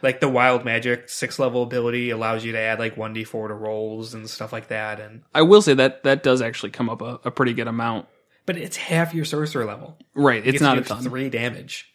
[0.02, 4.14] like the wild magic six level ability allows you to add like 1d4 to rolls
[4.14, 5.00] and stuff like that.
[5.00, 8.08] And, I will say that that does actually come up a, a pretty good amount.
[8.46, 9.98] but it's half your sorcerer level.
[10.14, 11.04] Right, it's gets not a ton.
[11.04, 11.90] Three damage.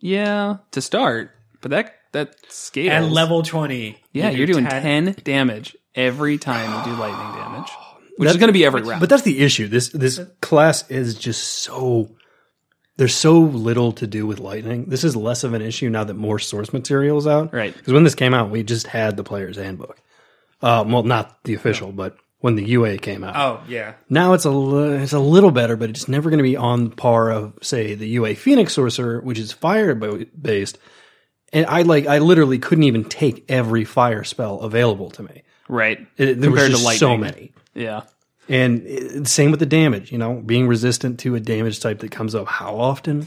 [0.00, 1.30] Yeah, to start,
[1.62, 4.00] but that that scales At level 20.
[4.12, 5.16] Yeah, you you're do doing 10.
[5.24, 7.70] damage every time you do lightning damage,
[8.18, 9.00] which is going to be every round.
[9.00, 9.68] But that's the issue.
[9.68, 12.14] This this class is just so
[12.96, 14.86] there's so little to do with lightning.
[14.86, 17.52] This is less of an issue now that more source material is out.
[17.52, 17.76] Right.
[17.76, 20.00] Because when this came out, we just had the player's handbook.
[20.62, 23.36] Uh, well, not the official, but when the UA came out.
[23.36, 23.94] Oh, yeah.
[24.08, 26.90] Now it's a li- it's a little better, but it's never going to be on
[26.90, 30.78] par of say the UA Phoenix Sorcerer, which is fire bo- based.
[31.52, 35.42] And I like I literally couldn't even take every fire spell available to me.
[35.68, 35.98] right.
[36.16, 36.98] It, there Compared to was just lightning.
[36.98, 37.52] so many.
[37.74, 38.02] Yeah.
[38.48, 42.34] And same with the damage, you know, being resistant to a damage type that comes
[42.34, 43.26] up how often?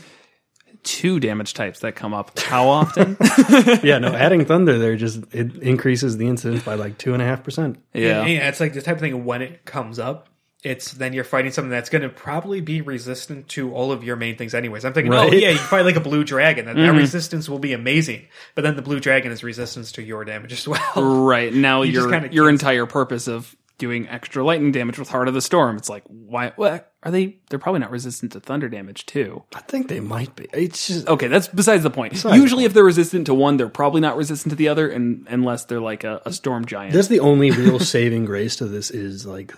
[0.83, 2.39] Two damage types that come up.
[2.39, 3.17] How often?
[3.83, 7.25] Yeah, no, adding thunder there just it increases the incidence by like two and a
[7.25, 7.79] half percent.
[7.93, 8.25] yeah.
[8.25, 10.29] Yeah, it's like the type of thing when it comes up,
[10.63, 14.15] it's then you're fighting something that's going to probably be resistant to all of your
[14.15, 14.85] main things, anyways.
[14.85, 16.87] I'm thinking, oh yeah, you fight like a blue dragon, and Mm-hmm.
[16.95, 18.27] that resistance will be amazing.
[18.55, 20.81] But then the blue dragon is resistance to your damage as well.
[21.25, 21.53] Right.
[21.53, 25.33] Now You your your can't- entire purpose of doing extra lightning damage with Heart of
[25.33, 25.77] the Storm.
[25.77, 29.43] It's like why what are they they're probably not resistant to thunder damage too.
[29.55, 30.47] I think they might be.
[30.53, 32.13] It's just Okay, that's besides the point.
[32.13, 34.87] Besides Usually the if they're resistant to one, they're probably not resistant to the other
[34.87, 36.93] and unless they're like a, a storm giant.
[36.93, 39.53] that's the only real saving grace to this is like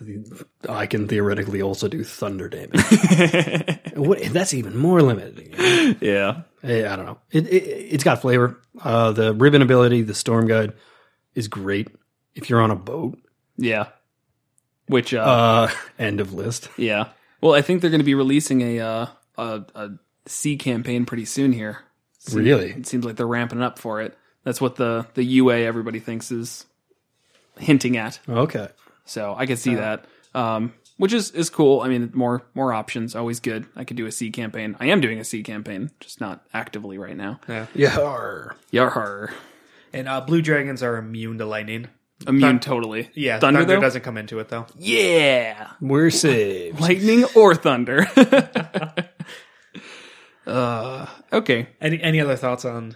[0.70, 2.80] I can theoretically also do thunder damage.
[3.96, 5.98] what, that's even more limited.
[6.02, 6.44] yeah.
[6.64, 7.18] Eh, I don't know.
[7.32, 8.62] It, it it's got flavor.
[8.82, 10.74] Uh, the ribbon ability, the storm guide,
[11.34, 11.88] is great
[12.36, 13.18] if you're on a boat.
[13.58, 13.88] Yeah.
[14.88, 16.70] Which uh, Uh, end of list.
[16.78, 17.10] yeah.
[17.42, 19.08] Well, I think they're going to be releasing a uh,
[19.38, 21.80] a, a campaign pretty soon here.
[22.32, 22.72] Really?
[22.72, 24.16] It seems like they're ramping up for it.
[24.44, 26.66] That's what the the UA everybody thinks is
[27.58, 28.20] hinting at.
[28.30, 28.68] Okay.
[29.06, 30.06] So I could see that,
[30.36, 31.82] um, which is is cool.
[31.82, 33.66] I mean, more more options, always good.
[33.76, 34.76] I could do a sea campaign.
[34.80, 37.40] I am doing a sea campaign, just not actively right now.
[37.48, 37.66] Yeah.
[37.74, 37.96] Yeah.
[38.72, 39.32] Yarhar.
[39.94, 41.88] And uh, blue dragons are immune to lightning.
[42.28, 43.10] Immune Thun- totally.
[43.14, 43.82] Yeah, thunder, thunder, though.
[43.82, 44.66] doesn't come into it though.
[44.78, 46.80] Yeah, We're saved.
[46.80, 48.08] lightning or thunder.
[50.48, 51.68] uh, okay.
[51.80, 52.96] Any any other thoughts on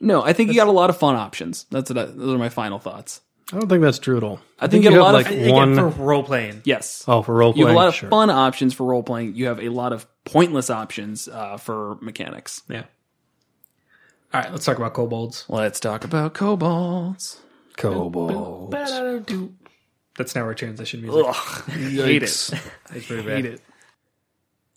[0.00, 1.66] No, I think you got a lot of fun options.
[1.70, 3.20] That's what I, those are my final thoughts.
[3.52, 4.40] I don't think that's true at all.
[4.58, 6.62] I think you get a have lot of- like Again, one for role playing.
[6.64, 7.04] Yes.
[7.06, 7.60] oh for role playing.
[7.60, 8.08] You have a lot of sure.
[8.08, 9.34] fun options for role playing.
[9.34, 12.62] You have a lot of pointless options uh, for mechanics.
[12.68, 12.84] Yeah.
[14.32, 15.44] All right, let's talk about kobolds.
[15.48, 17.38] Let's talk about kobolds.
[17.76, 18.70] Kobold.
[20.16, 21.24] That's now our transition music.
[21.26, 22.50] Ugh, hate it.
[22.88, 23.36] Pretty bad.
[23.36, 23.60] Hate it.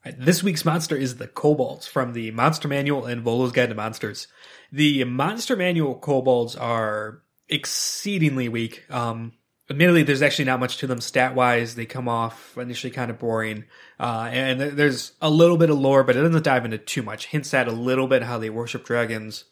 [0.06, 3.70] All right, this week's monster is the kobolds from the Monster Manual and Volo's Guide
[3.70, 4.28] to Monsters.
[4.72, 8.86] The Monster Manual kobolds are exceedingly weak.
[8.90, 9.34] Um,
[9.70, 11.76] admittedly, there's actually not much to them stat wise.
[11.76, 13.66] They come off initially kind of boring.
[14.00, 17.04] Uh, and th- there's a little bit of lore, but it doesn't dive into too
[17.04, 17.28] much.
[17.28, 19.46] Hints at a little bit how they worship dragons,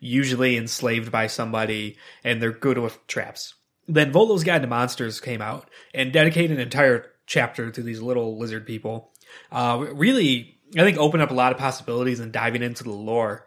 [0.00, 3.54] usually enslaved by somebody, and they're good with traps.
[3.86, 8.38] Then Volo's Guide to Monsters came out and dedicated an entire chapter to these little
[8.38, 9.12] lizard people.
[9.50, 13.46] Uh, really, I think opened up a lot of possibilities and diving into the lore.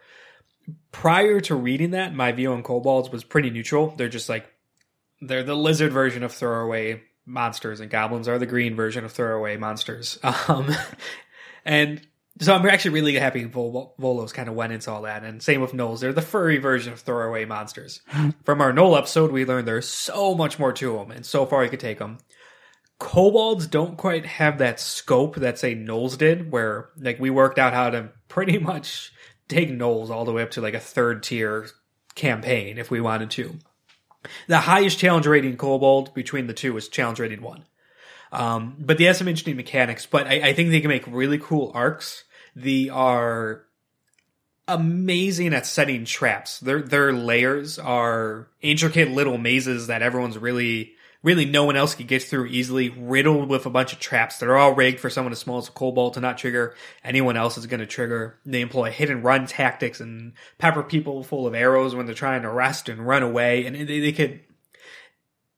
[0.91, 3.93] Prior to reading that, my view on kobolds was pretty neutral.
[3.95, 4.51] They're just like
[5.21, 9.57] they're the lizard version of throwaway monsters, and goblins are the green version of throwaway
[9.57, 10.19] monsters.
[10.47, 10.73] Um,
[11.65, 12.07] and
[12.39, 15.23] so I'm actually really happy Vol- Volos kind of went into all that.
[15.23, 15.99] And same with gnolls.
[15.99, 18.01] They're the furry version of throwaway monsters.
[18.43, 21.63] From our Gnoll episode, we learned there's so much more to them, and so far
[21.63, 22.17] you could take them.
[22.99, 27.73] Kobolds don't quite have that scope that say gnolls did, where like we worked out
[27.73, 29.13] how to pretty much
[29.47, 31.67] take gnolls all the way up to like a third tier
[32.15, 33.57] campaign if we wanted to.
[34.47, 37.65] The highest challenge rating Kobold between the two is challenge rating one.
[38.31, 41.37] Um, but they have some interesting mechanics, but I, I think they can make really
[41.37, 42.25] cool arcs.
[42.57, 43.65] They are
[44.67, 46.59] amazing at setting traps.
[46.59, 52.07] Their their layers are intricate little mazes that everyone's really really no one else can
[52.07, 55.31] get through easily, riddled with a bunch of traps that are all rigged for someone
[55.31, 56.75] as small as a kobold to not trigger.
[57.03, 58.39] Anyone else is going to trigger.
[58.43, 62.41] They employ hit and run tactics and pepper people full of arrows when they're trying
[62.41, 63.67] to rest and run away.
[63.67, 64.39] And they, they could,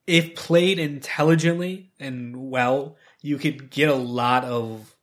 [0.06, 4.96] if played intelligently and well, you could get a lot of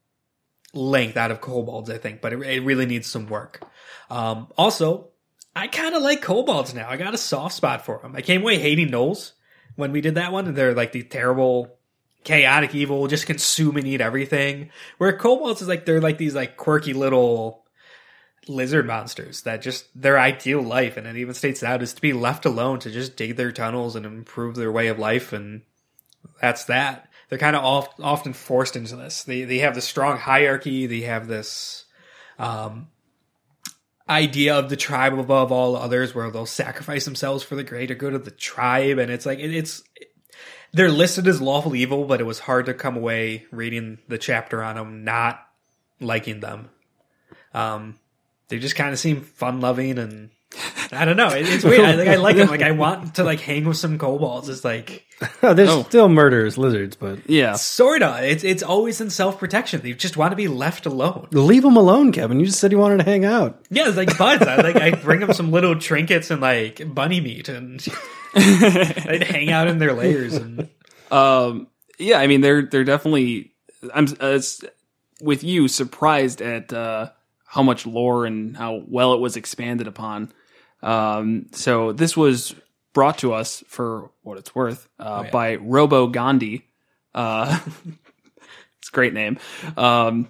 [0.77, 3.67] length out of kobolds, I think, but it, it really needs some work.
[4.11, 5.09] Um, also,
[5.55, 6.89] I kind of like kobolds now.
[6.89, 8.15] I got a soft spot for them.
[8.15, 9.33] I came away hating gnolls
[9.75, 10.53] when we did that one.
[10.55, 11.79] They're like the terrible,
[12.25, 14.71] chaotic evil, just consume and eat everything.
[14.99, 17.65] Where kobolds is like they're like these like quirky little
[18.49, 22.13] lizard monsters that just their ideal life, and it even states out is to be
[22.13, 25.63] left alone to just dig their tunnels and improve their way of life, and
[26.41, 27.06] that's that.
[27.29, 29.25] They're kind of oft, often forced into this.
[29.25, 30.87] They they have this strong hierarchy.
[30.87, 31.85] They have this.
[32.39, 32.89] Um,
[34.09, 38.15] idea of the tribe above all others where they'll sacrifice themselves for the greater good
[38.15, 39.83] of the tribe and it's like it, it's
[40.73, 44.63] they're listed as lawful evil but it was hard to come away reading the chapter
[44.63, 45.45] on them not
[46.01, 46.69] liking them
[47.53, 47.99] um
[48.49, 50.31] they just kind of seem fun loving and
[50.93, 51.29] I don't know.
[51.29, 51.81] It, it's weird.
[51.81, 52.49] I, like I like them.
[52.49, 54.49] Like I want to like hang with some kobolds.
[54.49, 55.05] It's like
[55.41, 55.83] There's Oh.
[55.83, 57.55] still murderers, lizards, but Yeah.
[57.55, 58.21] sorta.
[58.23, 59.81] It's it's always in self protection.
[59.83, 61.29] They just want to be left alone.
[61.33, 62.39] leave them alone, Kevin.
[62.41, 63.61] You just said you wanted to hang out.
[63.71, 64.43] Yeah, it's like buds.
[64.47, 67.85] I like I bring them some little trinkets and like bunny meat, and
[68.35, 70.35] I'd hang out in their layers.
[70.35, 70.69] And
[71.11, 71.69] Um,
[71.99, 73.53] yeah, I mean they're they're definitely.
[73.95, 74.39] I'm uh,
[75.21, 77.11] with you surprised at uh,
[77.47, 80.33] how much lore and how well it was expanded upon.
[80.83, 82.55] Um, so this was
[82.93, 85.31] brought to us for what it's worth uh, yeah.
[85.31, 86.67] by Robo Gandhi.
[87.15, 87.59] Uh,
[88.79, 89.39] it's a great name.
[89.77, 90.29] Um,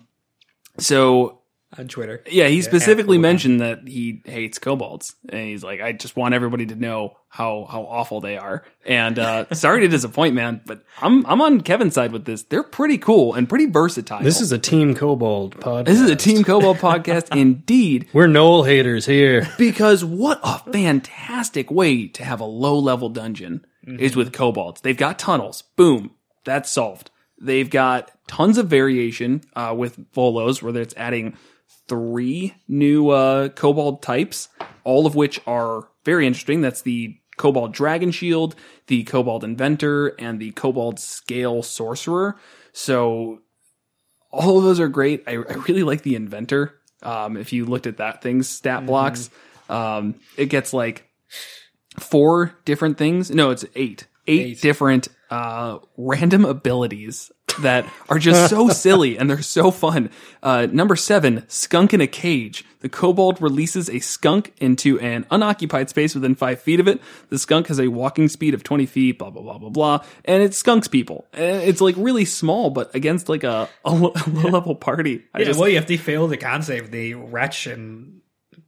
[0.79, 1.36] so
[1.79, 6.17] on Twitter, yeah, he specifically mentioned that he hates kobolds, and he's like, I just
[6.17, 8.65] want everybody to know how how awful they are.
[8.85, 12.43] And uh, sorry to disappoint, man, but I'm I'm on Kevin's side with this.
[12.45, 14.23] They're pretty cool and pretty versatile.
[14.23, 15.87] This is a Team Kobold podcast.
[15.87, 18.09] this is a Team Kobold podcast, indeed.
[18.13, 19.49] We're gnoll haters here.
[19.59, 24.81] Because what a fantastic way to have a low level dungeon is with kobolds.
[24.81, 25.63] They've got tunnels.
[25.77, 26.11] Boom.
[26.45, 27.11] That's solved.
[27.41, 31.37] They've got tons of variation uh, with Volos, whether it's adding
[31.89, 34.49] three new uh, kobold types,
[34.85, 36.61] all of which are very interesting.
[36.61, 38.55] That's the Kobold Dragon Shield,
[38.87, 42.37] the Kobold Inventor, and the Kobold Scale Sorcerer.
[42.73, 43.41] So
[44.31, 45.23] all of those are great.
[45.27, 45.35] I, I
[45.69, 46.79] really like the inventor.
[47.03, 49.31] Um, if you looked at that thing's stat blocks,
[49.69, 51.09] um, it gets like
[51.99, 53.31] four different things.
[53.31, 54.07] No, it's eight.
[54.29, 54.61] Eight, Eight.
[54.61, 57.31] different uh, random abilities
[57.61, 60.11] that are just so silly and they're so fun.
[60.43, 62.65] Uh, number seven, skunk in a cage.
[62.81, 67.01] The kobold releases a skunk into an unoccupied space within five feet of it.
[67.31, 70.05] The skunk has a walking speed of 20 feet, blah, blah, blah, blah, blah.
[70.25, 71.27] And it skunks people.
[71.33, 75.25] And it's like really small, but against like a, a low level party.
[75.35, 75.45] I yeah.
[75.47, 78.21] just, well, if they fail the con save, they retch and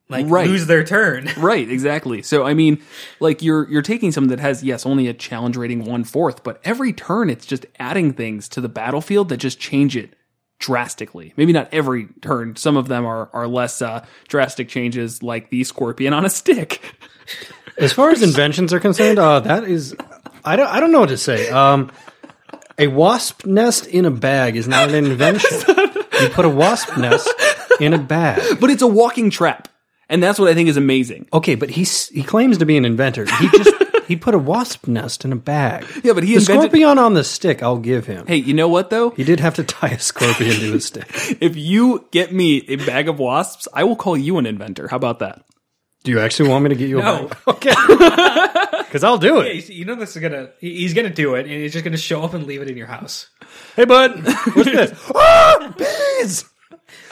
[0.08, 0.48] like Right.
[0.48, 1.28] lose their turn.
[1.36, 2.22] Right, exactly.
[2.22, 2.82] So I mean,
[3.20, 6.60] like you're you're taking something that has yes only a challenge rating one fourth, but
[6.64, 10.14] every turn it's just adding things to the battlefield that just change it
[10.58, 11.32] drastically.
[11.36, 12.56] Maybe not every turn.
[12.56, 16.80] Some of them are are less uh, drastic changes, like the scorpion on a stick.
[17.78, 19.94] As far as inventions are concerned, uh, that is,
[20.44, 21.48] I don't, I don't know what to say.
[21.48, 21.92] Um,
[22.76, 25.48] a wasp nest in a bag is not an invention.
[26.20, 27.32] you put a wasp nest
[27.78, 28.58] in a bag.
[28.58, 29.68] But it's a walking trap,
[30.08, 31.28] and that's what I think is amazing.
[31.32, 33.24] Okay, but he he claims to be an inventor.
[33.26, 33.70] He just
[34.08, 35.84] he put a wasp nest in a bag.
[36.02, 37.62] Yeah, but he the invented- scorpion on the stick.
[37.62, 38.26] I'll give him.
[38.26, 39.10] Hey, you know what though?
[39.10, 41.06] He did have to tie a scorpion to a stick.
[41.40, 44.88] If you get me a bag of wasps, I will call you an inventor.
[44.88, 45.44] How about that?
[46.04, 47.26] Do you actually want me to get you a No.
[47.26, 47.36] bag?
[47.48, 47.74] Okay,
[48.84, 49.68] because I'll do it.
[49.68, 50.50] You know this is gonna.
[50.60, 52.76] he- He's gonna do it, and he's just gonna show up and leave it in
[52.76, 53.28] your house.
[53.76, 54.22] Hey, bud,
[54.54, 54.92] what's this?
[55.14, 56.44] ah, bees.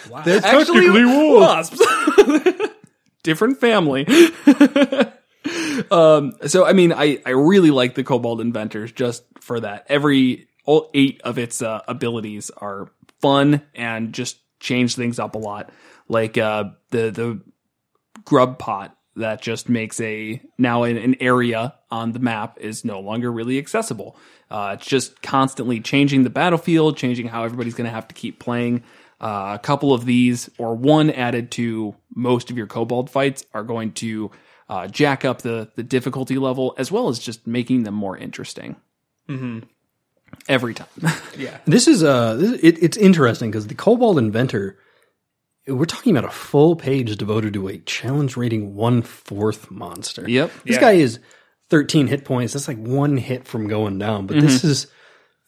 [0.09, 0.23] Wow.
[0.23, 1.05] They're Actually, technically
[1.37, 2.73] wasps.
[3.27, 4.07] Different family.
[5.91, 9.85] um, so I mean, I, I really like the Kobold Inventors just for that.
[9.89, 12.89] Every all eight of its uh, abilities are
[13.21, 15.71] fun and just change things up a lot.
[16.09, 17.41] Like uh, the the
[18.25, 23.01] grub pot that just makes a now an, an area on the map is no
[23.01, 24.17] longer really accessible.
[24.53, 28.39] Uh, it's just constantly changing the battlefield, changing how everybody's going to have to keep
[28.39, 28.85] playing.
[29.21, 33.65] Uh, a couple of these, or one added to most of your kobold fights, are
[33.65, 34.31] going to
[34.69, 38.77] uh, jack up the the difficulty level as well as just making them more interesting.
[39.29, 39.61] Mm-hmm.
[40.49, 40.89] Every time.
[41.39, 41.57] Yeah.
[41.67, 44.79] This is uh, this, it, it's interesting because the Kobold Inventor.
[45.69, 50.29] We're talking about a full page devoted to a challenge rating one fourth monster.
[50.29, 50.51] Yep.
[50.65, 50.81] This Yeah.
[50.81, 51.19] guy is
[51.71, 52.53] 13 hit points.
[52.53, 54.27] That's like one hit from going down.
[54.29, 54.69] But this Mm-hmm.
[54.69, 54.87] is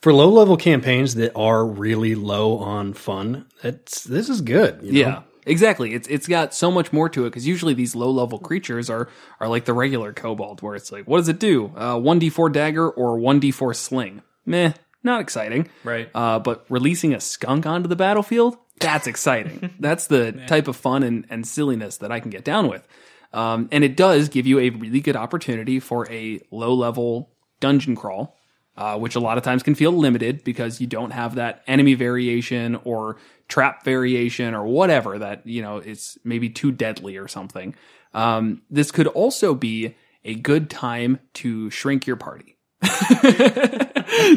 [0.01, 3.47] for low level campaigns that are really low on fun.
[3.63, 4.81] That's this is good.
[4.83, 4.99] you know?
[4.99, 5.95] Yeah, exactly.
[5.95, 9.09] It's it's got so much more to it because usually these low level creatures are
[9.41, 11.73] are like the regular kobold, where it's like, what does it do?
[11.77, 14.23] Uh, One d four dagger or one d four sling?
[14.47, 14.73] Meh,
[15.03, 15.69] not exciting.
[15.85, 16.09] Right.
[16.15, 19.75] Uh, but releasing a skunk onto the battlefield, that's exciting.
[19.81, 22.87] that's the type of fun and, and silliness that I can get down with.
[23.33, 27.31] Um, and it does give you a really good opportunity for a low level
[27.61, 28.38] dungeon crawl
[28.79, 31.95] uh, which a lot of times can feel limited because you don't have that enemy
[31.95, 33.17] variation or
[33.49, 37.75] trap variation or whatever that you know it's maybe too deadly or something.
[38.15, 42.57] Um, this could also be a good time to shrink your party.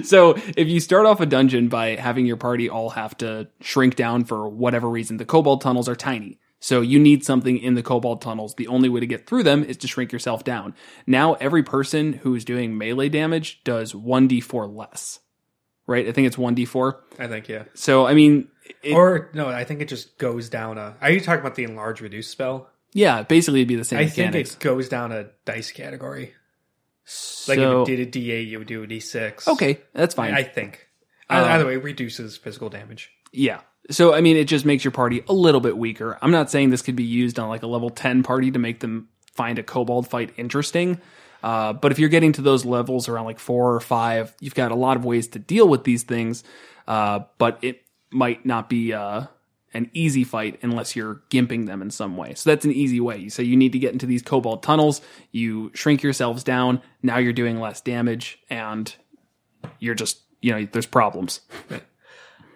[0.04, 3.96] so if you start off a dungeon by having your party all have to shrink
[3.96, 6.40] down for whatever reason, the kobold tunnels are tiny.
[6.64, 8.54] So you need something in the kobold tunnels.
[8.56, 10.76] The only way to get through them is to shrink yourself down.
[11.08, 15.20] Now every person who is doing melee damage does 1d4 less.
[15.88, 16.08] Right?
[16.08, 16.94] I think it's 1d4.
[17.20, 17.64] I think yeah.
[17.74, 18.48] So I mean
[18.84, 20.96] it, Or no, I think it just goes down a.
[21.02, 22.70] Are you talking about the enlarge reduce spell?
[22.94, 24.28] yeah, basically it'd be the same thing.
[24.28, 26.34] I think it goes down a dice category.
[27.48, 29.48] Like if it did a D8, you would do a D6.
[29.48, 30.34] okay, that's fine.
[30.36, 30.88] I think.
[31.30, 33.10] Um, Either way, it reduces physical damage.
[33.32, 33.62] Yeah.
[33.90, 36.18] So I mean, it just makes your party a little bit weaker.
[36.22, 38.80] I'm not saying this could be used on like a level 10 party to make
[38.80, 41.00] them find a kobold fight interesting.
[41.44, 44.72] Uh, but if you're getting to those levels around like four or five, you've got
[44.72, 46.44] a lot of ways to deal with these things.
[46.88, 49.26] Uh, but it might not be uh,
[49.74, 52.34] an easy fight unless you're gimping them in some way.
[52.34, 53.18] So that's an easy way.
[53.18, 55.02] You say you need to get into these kobold tunnels.
[55.32, 56.82] You shrink yourselves down.
[57.02, 58.94] Now you're doing less damage, and
[59.80, 61.42] you're just you know there's problems.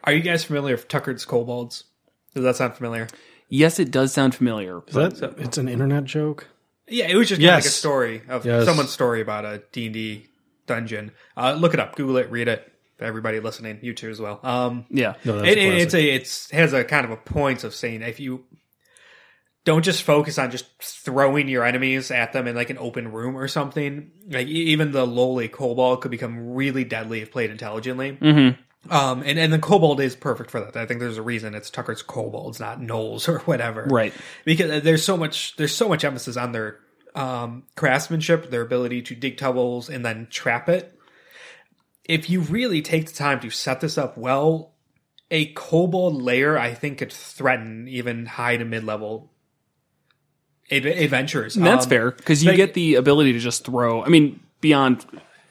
[0.06, 1.86] Are you guys familiar with Tucker's Kobolds?
[2.34, 3.08] Does that sound familiar?
[3.49, 4.82] Yes, it does sound familiar.
[4.88, 6.47] Is that, it's an internet joke.
[6.88, 8.66] Yeah, it was just kinda like a story of Yes.
[8.66, 10.28] someone's story about a D&D
[10.68, 11.12] dungeon.
[11.38, 12.72] Uh, look it up, Google it, read it.
[12.99, 14.39] Everybody listening, you too as well.
[14.43, 15.16] Um, Yeah.
[15.26, 18.01] No, it, a it- it's a it's has a kind of a point of saying
[18.01, 18.45] if you
[19.66, 23.36] don't just focus on just throwing your enemies at them in like an open room
[23.36, 24.12] or something.
[24.30, 28.18] Like e- even the lowly kobold could become really deadly if played intelligently.
[28.22, 28.62] Mm-hmm.
[28.90, 30.76] Um, and and the kobold is perfect for that.
[30.76, 33.84] I think there's a reason it's Tucker's kobolds, not gnolls or whatever.
[33.86, 34.14] Right.
[34.46, 36.80] Because there's so much there's so much emphasis on their
[37.16, 40.92] um, craftsmanship, their ability to dig tunnels and then trap it.
[42.04, 44.74] If you really take the time to set this up well,
[45.32, 49.32] a kobold layer I think could threaten even high to mid level
[50.72, 51.56] ad- adventures.
[51.56, 54.04] And that's Um, fair because you like- get the ability to just throw.
[54.04, 55.06] I mean, beyond,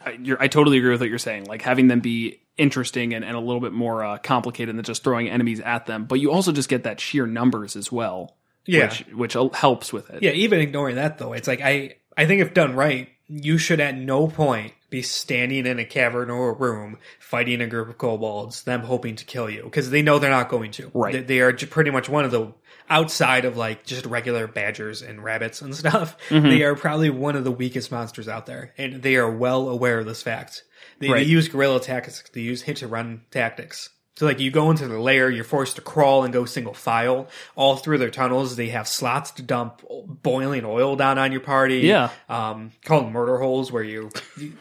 [0.04, 1.46] I, you're, I totally agree with what you're saying.
[1.46, 5.02] Like having them be interesting and, and a little bit more uh, complicated than just
[5.02, 6.04] throwing enemies at them.
[6.04, 8.36] But you also just get that sheer numbers as well.
[8.66, 8.88] Yeah.
[9.12, 10.22] Which, which helps with it.
[10.22, 13.80] Yeah, even ignoring that though, it's like I I think if done right, you should
[13.80, 17.98] at no point be standing in a cavern or a room fighting a group of
[17.98, 20.90] kobolds, them hoping to kill you because they know they're not going to.
[20.94, 21.12] Right.
[21.12, 22.52] They, they are pretty much one of the
[22.88, 26.16] outside of like just regular badgers and rabbits and stuff.
[26.28, 26.48] Mm-hmm.
[26.48, 29.98] They are probably one of the weakest monsters out there, and they are well aware
[29.98, 30.64] of this fact.
[30.98, 31.18] They, Right.
[31.24, 32.22] they use guerrilla tactics.
[32.32, 33.90] They use hit and run tactics.
[34.16, 37.26] So like you go into the lair, you're forced to crawl and go single file
[37.56, 38.54] all through their tunnels.
[38.54, 39.82] They have slots to dump
[40.22, 41.78] boiling oil down on your party.
[41.80, 42.10] Yeah.
[42.28, 44.52] um, called murder holes where you you,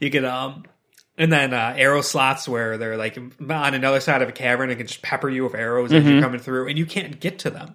[0.00, 0.64] you get um.
[1.16, 4.78] And then uh, arrow slots where they're like on another side of a cavern and
[4.78, 6.12] can just pepper you with arrows as Mm-hmm.
[6.12, 7.74] you're coming through, and you can't get to them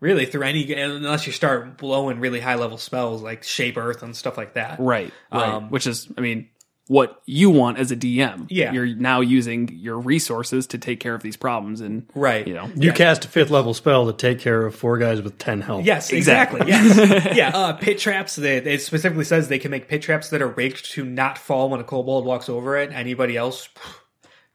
[0.00, 4.16] really through any unless you start blowing really high level spells like shape earth and
[4.16, 4.78] stuff like that.
[4.80, 5.12] Right.
[5.32, 5.48] Right.
[5.48, 6.48] Um, Which is, I mean,
[6.88, 8.46] what you want as a DM.
[8.48, 8.72] Yeah.
[8.72, 12.46] You're now using your resources to take care of these problems and Right.
[12.48, 12.70] you know.
[12.74, 15.84] You cast a fifth level spell to take care of four guys with ten health.
[15.84, 16.62] Yes, Exactly.
[16.62, 17.04] exactly.
[17.14, 17.36] yes.
[17.36, 18.36] yeah, uh, pit traps.
[18.36, 21.68] That it specifically says they can make pit traps that are rigged to not fall
[21.70, 22.90] when a kobold walks over it.
[22.92, 23.68] Anybody else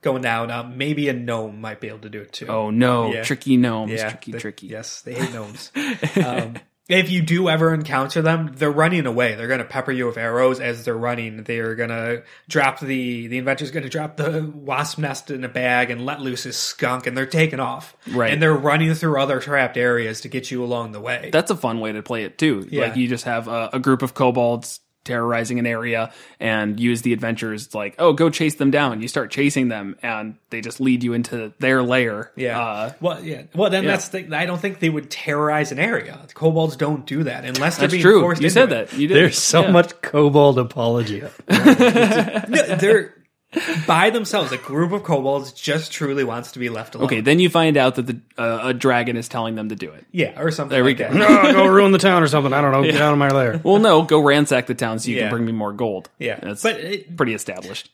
[0.02, 0.50] going down?
[0.52, 2.48] Um, maybe a gnome might be able to do it too.
[2.48, 3.24] Oh no, Yeah.
[3.24, 4.68] tricky gnomes, yeah, tricky, they- tricky.
[4.68, 5.72] Yes, they hate gnomes.
[6.26, 6.56] um,
[6.90, 9.36] if you do ever encounter them, they're running away.
[9.36, 11.44] They're going to pepper you with arrows as they're running.
[11.44, 15.50] They're going to drop the the inventor's going to drop the wasp nest in a
[15.50, 17.96] bag and let loose his skunk, and they're taking off.
[18.12, 18.32] Right.
[18.32, 21.30] and they're running through other trapped areas to get you along the way.
[21.32, 22.68] That's a fun way to play it too.
[22.70, 22.88] Yeah.
[22.88, 27.14] Like you just have a, a group of kobolds terrorizing an area and use the
[27.14, 29.01] adventures like, oh, go chase them down.
[29.01, 32.32] You start chasing them and they just lead you into their lair.
[32.36, 32.60] Yeah.
[32.60, 33.43] Uh, well, yeah.
[33.56, 33.91] Well, then yeah.
[33.91, 34.36] that's the.
[34.36, 36.20] I don't think they would terrorize an area.
[36.34, 38.22] Kobolds don't do that unless they're that's being true.
[38.22, 38.41] forced.
[38.41, 38.89] You said it.
[38.89, 38.97] that.
[38.97, 39.16] You did.
[39.16, 39.72] There's so Yeah.
[39.72, 41.32] much kobold apologia.
[42.54, 43.14] No, they're
[43.88, 44.51] by themselves.
[44.51, 47.06] A group of kobolds just truly wants to be left alone.
[47.06, 49.91] Okay, then you find out that the uh, a dragon is telling them to do
[49.91, 50.06] it.
[50.12, 50.74] Yeah, or something.
[50.76, 51.18] There we like go.
[51.18, 51.43] that.
[51.43, 52.54] no, go ruin the town or something.
[52.54, 52.84] I don't know.
[52.84, 53.62] Get out of my lair.
[53.64, 55.24] Well, no, go ransack the town so you Yeah.
[55.24, 56.10] can bring me more gold.
[56.20, 57.89] Yeah, that's but it, pretty established.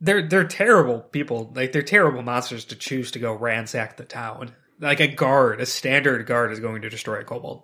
[0.00, 1.52] they're they're terrible people.
[1.54, 4.52] Like they're terrible monsters to choose to go ransack the town.
[4.78, 7.62] Like a guard, a standard guard is going to destroy a kobold.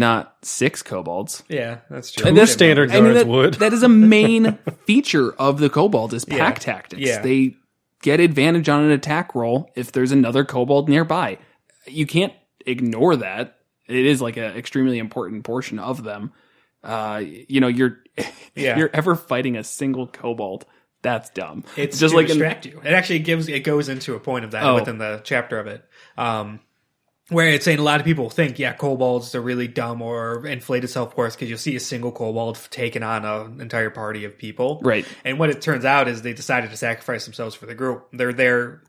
[0.00, 1.42] Not six kobolds.
[1.48, 2.26] Yeah, that's true.
[2.26, 3.54] And Who that's- standard I mean, guards that, would.
[3.54, 6.72] that is a main feature of the kobold is pack Yeah.
[6.72, 7.02] tactics.
[7.02, 7.20] Yeah.
[7.20, 7.56] They
[8.02, 11.36] get advantage on an attack roll if there's another kobold nearby.
[11.86, 12.32] You can't
[12.66, 13.58] ignore that.
[13.88, 16.32] It is like an extremely important portion of them.
[16.82, 17.98] Uh, you know, you're
[18.54, 18.78] Yeah.
[18.78, 20.64] you're ever fighting a single kobold.
[21.02, 21.64] That's dumb.
[21.76, 22.80] It's just to like in, distract you.
[22.84, 24.76] It actually gives it goes into a point of that Oh.
[24.76, 25.84] within the chapter of it,
[26.16, 26.60] um,
[27.30, 30.90] where it's saying a lot of people think, yeah, kobolds are really dumb or inflated
[30.90, 34.80] self worth because you'll see a single kobold taking on an entire party of people,
[34.84, 35.06] Right.
[35.24, 38.08] And what it turns out is they decided to sacrifice themselves for the group.
[38.12, 38.82] They're there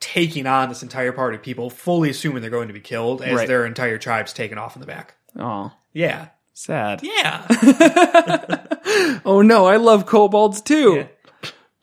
[0.00, 3.34] taking on this entire party of people, fully assuming they're going to be killed as
[3.34, 3.48] Right.
[3.48, 5.14] their entire tribe's taken off in the back.
[5.38, 7.00] oh, Yeah, sad.
[7.02, 7.46] yeah.
[9.24, 11.06] Oh no, I love kobolds too.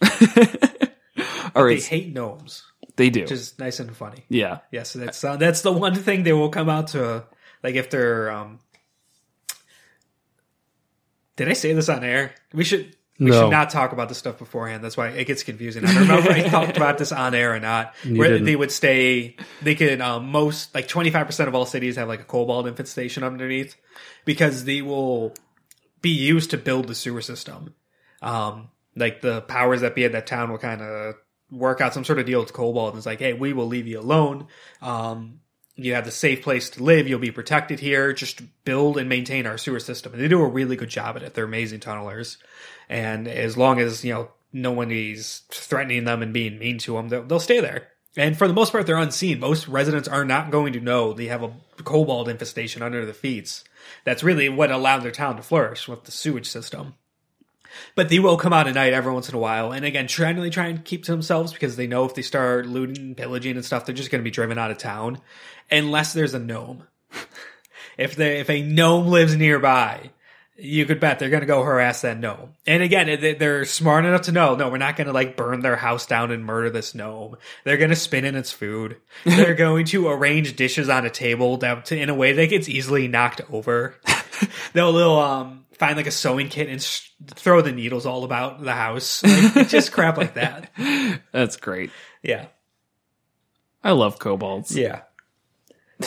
[0.01, 0.47] Yeah.
[1.55, 2.63] All they hate gnomes,
[2.95, 3.21] they do.
[3.21, 4.23] which is nice and funny.
[4.29, 4.59] yeah.
[4.71, 7.23] Yes, that's uh, that's the one thing they will come out to.
[7.63, 8.59] Like if they're, um,
[11.35, 12.33] did I say this on air?
[12.53, 13.41] We should we No.
[13.43, 14.83] should not talk about this stuff beforehand.
[14.83, 15.85] That's why it gets confusing.
[15.85, 17.93] I don't remember if I talked about this on air or not.
[18.07, 18.45] where didn't.
[18.45, 22.07] they would stay, they could um, most like twenty five percent of all cities have
[22.07, 23.75] like a kobold infestation underneath
[24.25, 25.33] because they will
[26.01, 27.73] be used to build the sewer system.
[28.21, 31.15] Um, like the powers that be at that town will kind of
[31.53, 33.87] work out some sort of deal with Kobold and it's like, hey, we will leave
[33.87, 34.47] you alone.
[34.81, 35.39] Um,
[35.75, 37.07] you have the safe place to live.
[37.07, 38.13] You'll be protected here.
[38.13, 40.13] Just build and maintain our sewer system.
[40.13, 41.33] And they do a really good job at it.
[41.33, 42.37] They're amazing tunnelers.
[42.89, 46.93] And as long as, you know, no one is threatening them and being mean to
[46.93, 47.87] them, they'll, they'll stay there.
[48.15, 49.39] And for the most part, they're unseen.
[49.39, 53.63] Most residents are not going to know they have a kobold infestation under their feet.
[54.03, 56.93] That's really what allowed their town to flourish with the sewage system.
[57.95, 60.35] But they will come out at night every once in a while, and again, trying
[60.35, 63.65] to try and keep to themselves because they know if they start looting, pillaging, and
[63.65, 65.19] stuff, they're just going to be driven out of town,
[65.71, 66.83] unless there's a gnome.
[67.97, 70.11] if they if a gnome lives nearby,
[70.55, 72.53] you could bet they're going to go harass that gnome.
[72.67, 75.61] And again, they- they're smart enough to know, no, we're not going to like burn
[75.61, 77.37] their house down and murder this gnome.
[77.63, 78.97] They're going to spin in its food.
[79.25, 82.69] They're going to arrange dishes on a table that to, in a way that gets
[82.69, 83.95] easily knocked over.
[84.73, 88.63] they'll, they'll um find like a sewing kit and sh- throw the needles all about
[88.63, 89.23] the house.
[89.23, 90.71] Like, just crap like that.
[91.31, 91.91] That's great.
[92.21, 92.47] Yeah.
[93.83, 94.75] I love kobolds.
[94.75, 95.01] Yeah.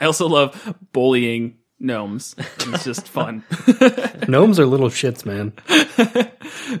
[0.00, 2.36] I also love bullying gnomes.
[2.38, 3.42] It's just fun.
[4.28, 5.52] Gnomes are little shits, man.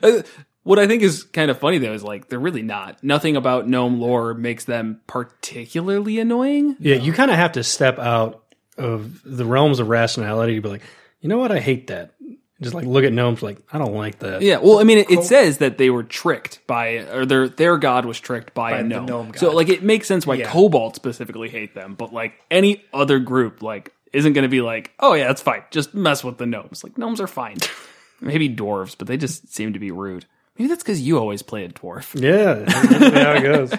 [0.02, 0.22] Uh,
[0.62, 3.02] what I think is kind of funny though is like they're really not.
[3.02, 6.76] Nothing about gnome lore makes them particularly annoying.
[6.78, 8.44] Yeah, you kind of have to step out
[8.76, 10.82] of the realms of rationality to be like,
[11.20, 11.52] You know what?
[11.52, 12.14] I hate that.
[12.62, 14.42] Just like look at gnomes, like I don't like that.
[14.42, 17.78] Yeah, well, I mean, it, it says that they were tricked by, or their their
[17.78, 19.06] god was tricked by, By a the gnome.
[19.06, 20.50] gnome So, like, it makes sense why Yeah.
[20.50, 24.92] Kobold specifically hate them, but like any other group, like, isn't going to be like,
[25.00, 26.84] oh yeah, that's fine, just mess with the gnomes.
[26.84, 27.56] Like, gnomes are fine.
[28.20, 30.26] Maybe dwarves, but they just seem to be rude.
[30.58, 32.20] Maybe that's because you always play a dwarf.
[32.20, 33.72] Yeah, that's how it goes.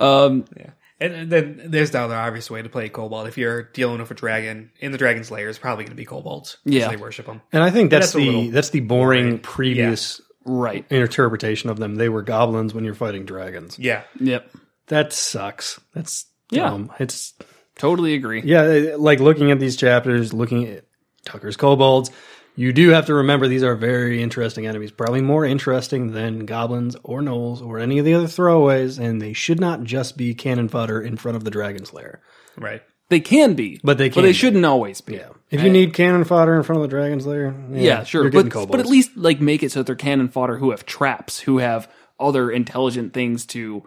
[0.00, 0.70] Um, Yeah.
[1.00, 3.28] And, and then there's the other obvious way to play Kobold.
[3.28, 6.04] If you're dealing with a dragon in the dragon's lair, it's probably going to be
[6.04, 6.56] kobolds.
[6.64, 6.88] 'cause Yeah.
[6.88, 7.40] they worship them.
[7.52, 10.84] And I think that's, That's the little that's the boring previous right.
[10.90, 11.94] interpretation of them.
[11.96, 13.78] They were goblins when you're fighting dragons.
[13.78, 14.50] Yeah, Yep.
[14.88, 15.78] That sucks.
[15.94, 16.70] That's Yeah.
[16.70, 16.90] dumb.
[16.98, 17.34] It's
[17.78, 18.42] Totally agree.
[18.44, 20.84] yeah, like looking at these chapters, looking at
[21.24, 22.10] Tucker's kobolds,
[22.58, 24.90] you do have to remember these are very interesting enemies.
[24.90, 29.32] Probably more interesting than goblins or gnolls or any of the other throwaways, and they
[29.32, 32.20] should not just be cannon fodder in front of the dragon's lair.
[32.56, 32.82] right.
[33.10, 34.32] They can be, But they but they be.
[34.34, 35.14] shouldn't always be.
[35.14, 35.28] Yeah.
[35.50, 38.24] If you need cannon fodder in front of the dragon's lair, yeah, Yeah, sure.
[38.24, 38.70] You're But, getting kobolds.
[38.72, 41.56] but at least like make it so that they're cannon fodder who have traps, who
[41.56, 41.88] have
[42.20, 43.82] other intelligent things to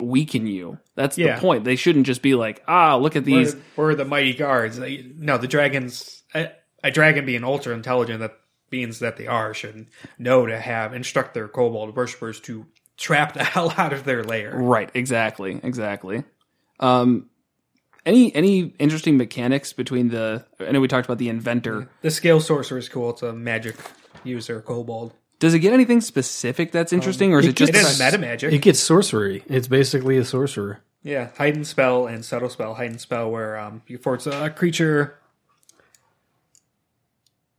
[0.00, 0.78] weaken you.
[0.96, 1.36] That's Yeah.
[1.36, 1.64] the point.
[1.64, 3.54] They shouldn't just be like, ah, look at these.
[3.76, 4.78] Or, or the mighty guards.
[5.16, 6.22] No, the dragons.
[6.34, 6.50] A,
[6.82, 8.38] a dragon being ultra intelligent, that
[8.70, 9.86] beings that they are, should
[10.18, 12.66] know to have instruct their kobold worshippers to
[12.96, 14.56] trap the hell out of their lair.
[14.56, 14.90] Right.
[14.94, 15.60] Exactly.
[15.62, 16.24] Exactly.
[16.80, 17.28] Um,
[18.04, 20.44] any any interesting mechanics between the?
[20.58, 21.88] I know we talked about the inventor.
[22.00, 23.10] The scale sorcerer is cool.
[23.10, 23.76] It's a magic
[24.24, 25.12] user kobold.
[25.38, 28.18] Does it get anything specific that's interesting, or is it, just It is about- meta
[28.18, 28.52] magic.
[28.52, 29.42] it gets sorcery.
[29.48, 30.80] It's basically a sorcerer.
[31.04, 32.74] Yeah, heightened spell and subtle spell.
[32.74, 35.14] Heightened spell where um you force a creature.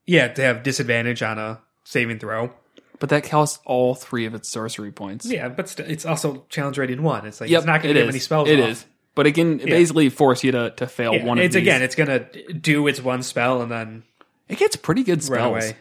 [0.06, 2.54] Yeah, to have disadvantage on a saving throw.
[3.00, 5.26] but that costs all three of its sorcery points.
[5.26, 7.26] Yeah, but st- it's also challenge rating one.
[7.26, 8.16] It's like Yep, it's not going it to give is.
[8.16, 8.50] any spells.
[8.50, 8.70] It off.
[8.70, 8.86] is.
[9.16, 11.62] but it can basically force you to to fail Yeah, one of it's these.
[11.62, 14.04] again, it's going to do its one spell and then
[14.50, 15.50] It gets pretty good run spells.
[15.66, 15.78] away.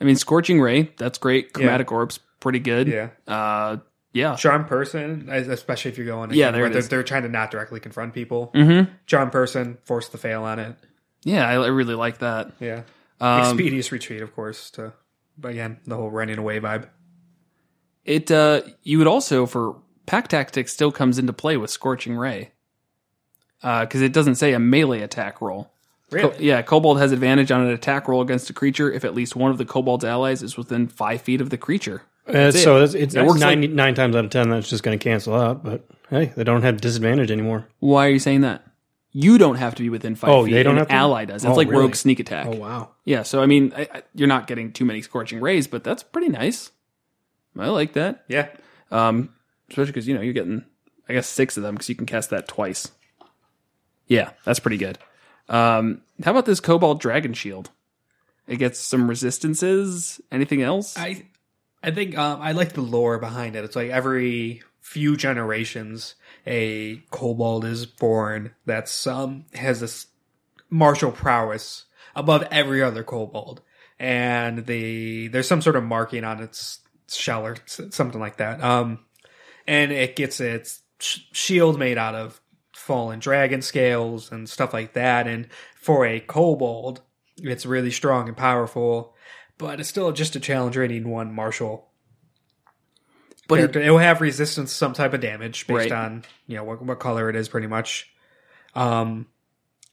[0.00, 1.52] I mean, Scorching Ray, that's great.
[1.52, 2.86] Chromatic Orb's pretty good.
[2.88, 3.78] Yeah, Uh,
[4.12, 4.36] yeah.
[4.36, 6.32] charm person, especially if you're going.
[6.34, 6.88] Yeah, there where it they're, is.
[6.90, 8.50] they're trying to not directly confront people.
[8.54, 8.92] Mm-hmm.
[9.06, 10.76] Charm person, force the fail on it.
[11.24, 12.52] Yeah, I, I really like that.
[12.60, 12.82] Yeah,
[13.20, 14.70] Um, expeditious retreat, of course.
[14.72, 14.92] To
[15.38, 16.88] but again, the whole running away vibe.
[18.04, 22.52] It uh, you would also for pack tactics still comes into play with Scorching Ray
[23.60, 25.72] because it doesn't say a melee attack roll.
[26.10, 26.30] Really?
[26.30, 29.34] Co- yeah, Kobold has advantage on an attack roll against a creature if at least
[29.34, 32.02] one of the Kobold's allies is within five feet of the creature.
[32.28, 34.98] Uh, so it's, it's, It works nine, nine times out of ten that's just going
[34.98, 35.64] to cancel out.
[35.64, 37.66] But hey, they don't have disadvantage anymore.
[37.78, 38.65] Why are you saying that?
[39.18, 40.52] You don't have to be within five Oh, feet.
[40.52, 40.94] they don't An have to?
[40.94, 41.42] ally does.
[41.42, 41.80] It's Oh, like really?
[41.84, 42.48] rogue sneak attack.
[42.48, 42.90] Oh wow!
[43.06, 46.02] Yeah, so I mean, I, I, you're not getting too many scorching rays, but that's
[46.02, 46.70] pretty nice.
[47.58, 48.24] I like that.
[48.28, 48.48] Yeah,
[48.90, 49.30] Um,
[49.70, 50.66] especially because you know you're getting,
[51.08, 52.90] I guess, six of them because you can cast that twice.
[54.06, 54.98] Yeah, that's pretty good.
[55.48, 57.70] Um, how about this Kobold Dragon Shield?
[58.46, 60.20] It gets some resistances.
[60.30, 60.96] Anything else?
[60.98, 61.24] I
[61.82, 63.64] I think um, I like the lore behind it.
[63.64, 66.14] It's like every few generations,
[66.46, 70.06] a kobold is born that um has this
[70.70, 73.62] martial prowess above every other kobold,
[73.98, 76.78] and the there's some sort of marking on its
[77.08, 78.62] shell or something like that.
[78.62, 79.00] Um,
[79.66, 82.40] and it gets its shield made out of
[82.72, 85.26] fallen dragon scales and stuff like that.
[85.26, 87.02] And for a kobold,
[87.36, 89.16] it's really strong and powerful
[89.58, 91.88] but it's still just a challenge rating one martial
[93.48, 93.80] but it, character.
[93.82, 95.92] It, will have resistance to some type of damage based Right.
[95.92, 98.10] on you know what, what color it is, pretty much.
[98.74, 99.26] Um,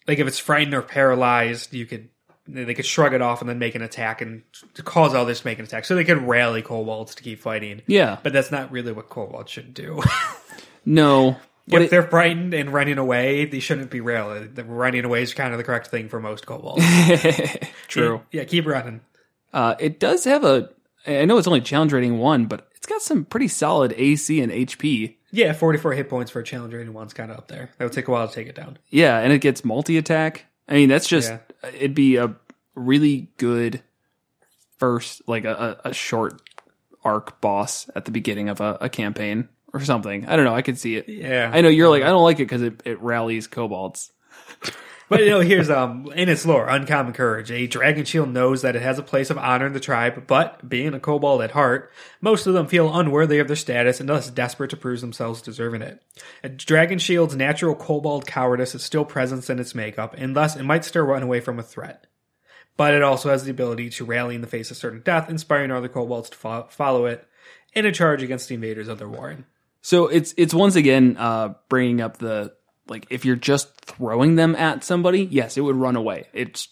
[0.07, 2.09] like if it's frightened or paralyzed, you could
[2.45, 4.43] they could shrug it off and then make an attack and
[4.73, 5.85] to cause others to make an attack.
[5.85, 7.81] So they could rally kobolds to keep fighting.
[7.87, 10.01] yeah, But that's not really what kobolds should do.
[10.85, 11.37] no,
[11.69, 14.45] but if it, they're frightened and running away, they shouldn't be rally.
[14.47, 16.83] The running away is kind of the correct thing for most kobolds.
[17.87, 18.21] true.
[18.33, 18.99] Yeah, keep running.
[19.53, 20.69] Uh, it does have a.
[21.07, 24.51] I know it's only challenge rating one, but it's got some pretty solid AC and
[24.51, 25.15] HP.
[25.31, 27.71] Yeah, 44 hit points for a challenger rating one's kind of up there.
[27.77, 28.77] That would take a while to take it down.
[28.89, 30.47] Yeah, and it gets multi attack.
[30.67, 31.39] I mean, that's just Yeah.
[31.69, 32.35] it'd be a
[32.75, 33.81] really good
[34.79, 36.41] first, like a, a, a short
[37.05, 40.27] arc boss at the beginning of a, a campaign or something.
[40.27, 40.53] I don't know.
[40.53, 41.07] I could see it.
[41.07, 41.49] Yeah.
[41.53, 44.11] I know you're like I don't like it because it, it rallies kobolds.
[45.13, 47.51] But you know, here's um in its lore, uncommon courage.
[47.51, 50.67] A dragon shield knows that it has a place of honor in the tribe, but
[50.67, 54.31] being a kobold at heart, most of them feel unworthy of their status and thus
[54.31, 56.01] desperate to prove themselves deserving it.
[56.43, 60.63] A dragon shield's natural kobold cowardice is still present in its makeup, and thus it
[60.63, 62.07] might still run away from a threat.
[62.75, 65.69] But it also has the ability to rally in the face of certain death, inspiring
[65.69, 67.27] other kobolds to fo- follow it
[67.73, 69.45] in a charge against the invaders of their warren.
[69.81, 72.55] So it's it's once again uh, bringing up the
[72.87, 76.27] like if you're just throwing them at somebody, yes, it would run away.
[76.33, 76.67] It's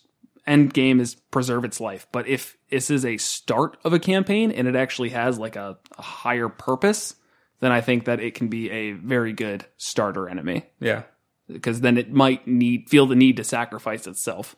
[0.47, 2.07] end game is preserve its life.
[2.12, 5.78] But if this is a start of a campaign and it actually has like a,
[5.97, 7.16] a higher purpose,
[7.59, 11.03] then I think that it can be a very good starter enemy Yeah.
[11.47, 14.55] because then it might need feel the need to sacrifice itself,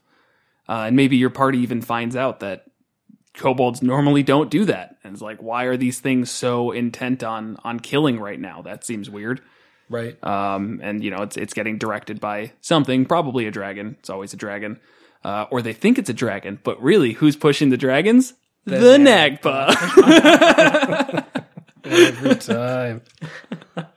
[0.69, 2.63] uh, and maybe your party even finds out that
[3.33, 7.57] kobolds normally don't do that, and it's like, why are these things so intent on
[7.65, 8.61] on killing right now?
[8.61, 9.41] That seems weird.
[9.89, 10.21] Right.
[10.23, 13.95] Um, and you know, it's it's getting directed by something, probably a dragon.
[13.99, 14.79] It's always a dragon,
[15.23, 18.33] uh, or they think it's a dragon, but really, who's pushing the dragons?
[18.65, 19.75] The, Nagpa.
[21.83, 23.01] Every time.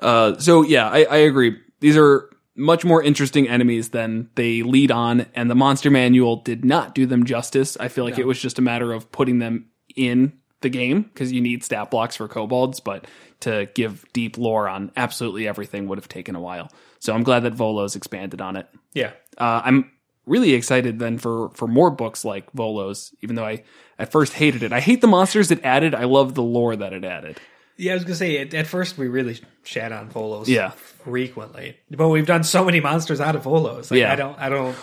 [0.00, 1.56] Uh, so yeah, I, I agree.
[1.78, 6.64] These are much more interesting enemies than they lead on, and the monster manual did
[6.64, 7.76] not do them justice.
[7.78, 11.32] I feel like it was just a matter of putting them in the game because
[11.32, 13.06] you need stat blocks for kobolds, but
[13.40, 16.70] to give deep lore on absolutely everything would have taken a while.
[16.98, 18.66] So I'm glad that Volo's expanded on it.
[18.94, 19.12] Yeah.
[19.38, 19.90] Uh, I'm
[20.26, 23.64] really excited then for for more books like Volo's, even though I
[23.98, 24.72] at first hated it.
[24.72, 25.94] I hate the monsters it added.
[25.94, 27.38] I love the lore that it added.
[27.76, 30.70] Yeah, I was gonna say at, at first we really shat on Volos Yeah.
[30.70, 33.90] frequently, but we've done so many monsters out of Volos.
[33.90, 34.12] Like, Yeah.
[34.12, 34.76] I don't, I don't.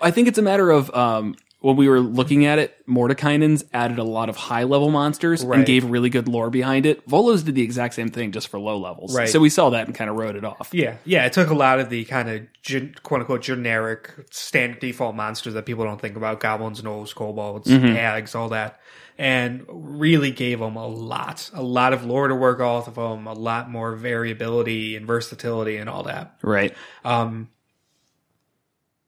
[0.00, 3.98] I think it's a matter of um, when we were looking at it, Mordenkainen's added
[3.98, 5.58] a lot of high level monsters Right.
[5.58, 7.04] and gave really good lore behind it.
[7.08, 9.14] Volos did the exact same thing just for low levels.
[9.16, 9.28] Right.
[9.28, 10.70] So we saw that and kind of wrote it off.
[10.72, 11.26] Yeah, yeah.
[11.26, 15.54] It took a lot of the kind of gen, quote unquote generic standard default monsters
[15.54, 18.78] that people don't think about: goblins, gnolls, kobolds, hags, all that,
[19.18, 23.26] and really gave them a lot, a lot of lore to work off of them,
[23.26, 26.36] a lot more variability and versatility and all that.
[26.40, 26.72] Right.
[27.04, 27.48] Um,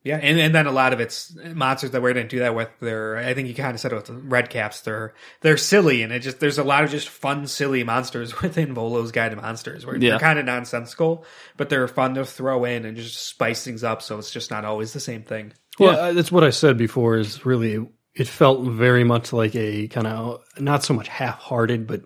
[0.03, 2.69] yeah, and, and then a lot of it's monsters that we didn't do that with.
[2.81, 4.81] They're, I think you kind of said it with the red caps.
[4.81, 8.75] They're they're silly, and it just there's a lot of just fun, silly monsters within
[8.75, 10.11] Volo's Guide to Monsters, where Yeah.
[10.11, 11.25] they're kind of nonsensical,
[11.57, 14.65] but they're fun to throw in and just spice things up, so it's just not
[14.65, 15.53] always the same thing.
[15.79, 17.17] Well, uh, that's what I said before.
[17.19, 22.03] Is really it felt very much like a kind of not so much half-hearted, but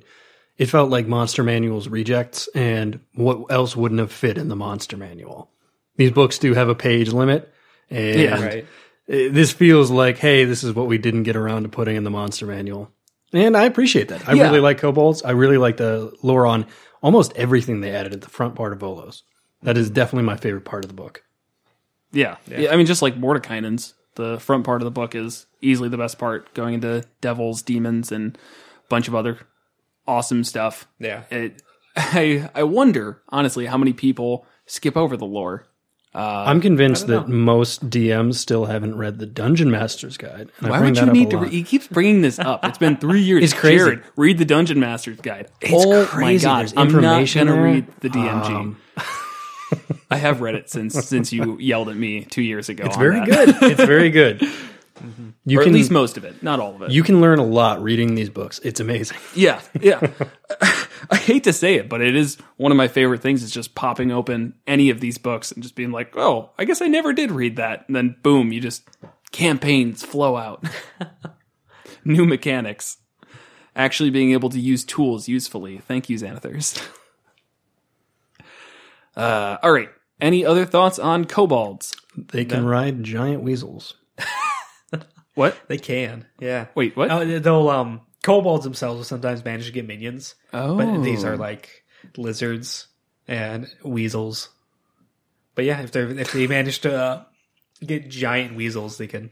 [0.59, 4.97] it felt like Monster Manual's rejects, and what else wouldn't have fit in the Monster
[4.97, 5.51] Manual.
[5.97, 7.53] These books do have a page limit,
[7.95, 8.43] and Yeah.
[8.45, 8.65] Right.
[9.09, 12.05] uh, this feels like, hey, this is what we didn't get around to putting in
[12.05, 12.91] the Monster Manual,
[13.33, 14.29] and I appreciate that.
[14.29, 14.45] I Yeah.
[14.45, 15.23] really like kobolds.
[15.23, 16.67] I really like the lore on
[17.03, 19.23] almost everything they added at the front part of Volos.
[19.63, 21.23] That is definitely my favorite part of the book.
[22.13, 22.37] Yeah.
[22.47, 22.71] yeah.
[22.71, 26.19] I mean, just like Mordenkainen's, the front part of the book is easily the best
[26.19, 29.39] part, going into devils, demons, and a bunch of other
[30.07, 30.87] awesome stuff.
[31.01, 31.25] Yeah.
[31.31, 31.61] It,
[31.97, 35.67] I I wonder honestly how many people skip over the lore.
[36.15, 40.51] I'm convinced don't that most DMs still haven't read the Dungeon Master's Guide.
[40.59, 41.37] and I Why bring would that you up a need to?
[41.39, 41.45] lot.
[41.47, 42.65] Re- he keeps bringing this up.
[42.65, 43.43] It's been three years.
[43.45, 43.79] It's crazy.
[43.79, 45.49] Jared, read the Dungeon Master's Guide.
[45.61, 46.45] It's Oh, My crazy.
[46.45, 47.73] God, There's I'm not information going to there.
[47.73, 48.51] read the DMG.
[48.55, 48.81] Um,
[50.11, 52.85] I have read it since since you yelled at me two years ago.
[52.87, 53.29] It's very that.
[53.29, 53.71] good.
[53.73, 54.41] It's very good.
[55.45, 56.91] You or can at least most of it, not all of it.
[56.93, 58.61] you can learn a lot reading these books.
[58.63, 59.19] It's amazing.
[59.35, 60.01] Yeah, yeah.
[61.11, 63.75] I hate to say it, but it is one of my favorite things is just
[63.75, 67.13] popping open any of these books and just being like, oh, I guess I never
[67.13, 67.85] did read that.
[67.87, 68.89] And then boom, you just
[69.33, 70.65] campaigns flow out.
[72.05, 72.99] New mechanics.
[73.77, 75.79] Actually being able to use tools usefully.
[75.79, 76.83] Thank you, Xanathars.
[79.17, 79.91] Uh, all right.
[80.21, 81.95] Any other thoughts on kobolds?
[82.17, 83.95] They can ride giant weasels.
[85.35, 85.57] What?
[85.69, 86.27] They can.
[86.41, 86.67] Yeah.
[86.75, 87.11] Wait, what?
[87.11, 90.35] Oh, they'll um kobolds themselves will sometimes manage to get minions.
[90.53, 90.77] Oh.
[90.77, 91.85] But these are like
[92.17, 92.89] lizards
[93.29, 94.49] and weasels.
[95.55, 97.25] But yeah, if they if they manage to uh,
[97.85, 99.31] get giant weasels, they can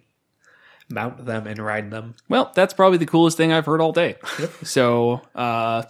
[0.88, 2.14] mount them and ride them.
[2.28, 4.16] Well, that's probably the coolest thing I've heard all day.
[4.62, 5.82] So, uh,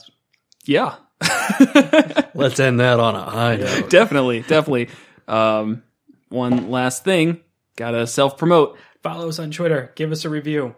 [0.65, 0.95] yeah,
[2.35, 3.91] Let's end that on a high note.
[3.91, 4.89] definitely, definitely.
[5.29, 5.83] Um,
[6.29, 7.41] one last thing,
[7.77, 8.79] gotta self promote.
[9.03, 9.93] Follow us on Twitter.
[9.95, 10.75] Give us a review.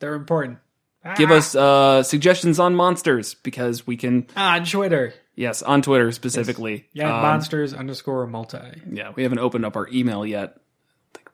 [0.00, 0.58] They're important.
[1.16, 4.26] Give us uh, suggestions on monsters because we can.
[4.36, 5.14] Ah, on Twitter.
[5.34, 6.86] Yes, on Twitter specifically.
[6.92, 8.58] Yeah, Um, monsters underscore multi.
[8.90, 10.56] Yeah, we haven't opened up our email yet.
[11.14, 11.30] I think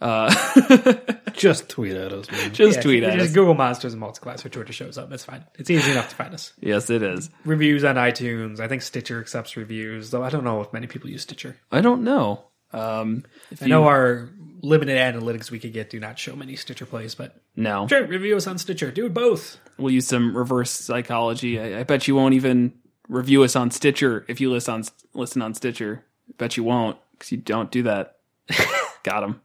[0.00, 1.16] we'll do that.
[1.20, 2.52] Uh, Just tweet at us, man.
[2.52, 3.34] just Yeah, tweet at just us.
[3.34, 5.10] Google monsters and multiclass or Twitter shows up.
[5.10, 5.44] It's fine.
[5.58, 6.52] It's easy enough to find us.
[6.60, 7.30] Yes, it is.
[7.44, 8.60] Reviews on iTunes.
[8.60, 11.56] I think Stitcher accepts reviews, though I don't know if many people use Stitcher.
[11.72, 12.44] I don't know.
[12.72, 14.30] Um, if I you know our
[14.62, 18.36] limited analytics we could get do not show many Stitcher plays, but no, sure, review
[18.36, 18.90] us on Stitcher.
[18.90, 19.58] Do it both.
[19.78, 21.58] we'll use some reverse psychology.
[21.60, 22.72] I, I bet you won't even
[23.08, 24.84] review us on Stitcher if you listen on
[25.14, 26.04] listen on Stitcher.
[26.28, 28.16] I bet you won't because you don't do that.
[29.02, 29.40] Got him.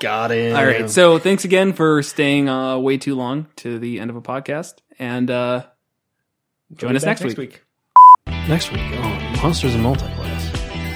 [0.00, 0.54] Got it.
[0.54, 0.90] All right.
[0.90, 4.74] So thanks again for staying uh, way too long to the end of a podcast,
[4.98, 5.64] and uh,
[6.74, 7.62] join us be back next week.
[8.28, 10.25] next week on Monsters and Multiclass.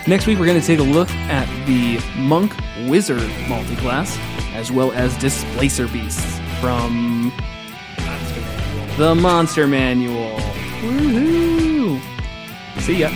[0.07, 2.55] Next week, we're going to take a look at the Monk
[2.89, 4.17] Wizard multiclass,
[4.55, 7.33] as well as Displacer Beasts from
[8.97, 10.37] The Monster Manual.
[10.81, 12.01] Woohoo!
[12.81, 13.11] See ya.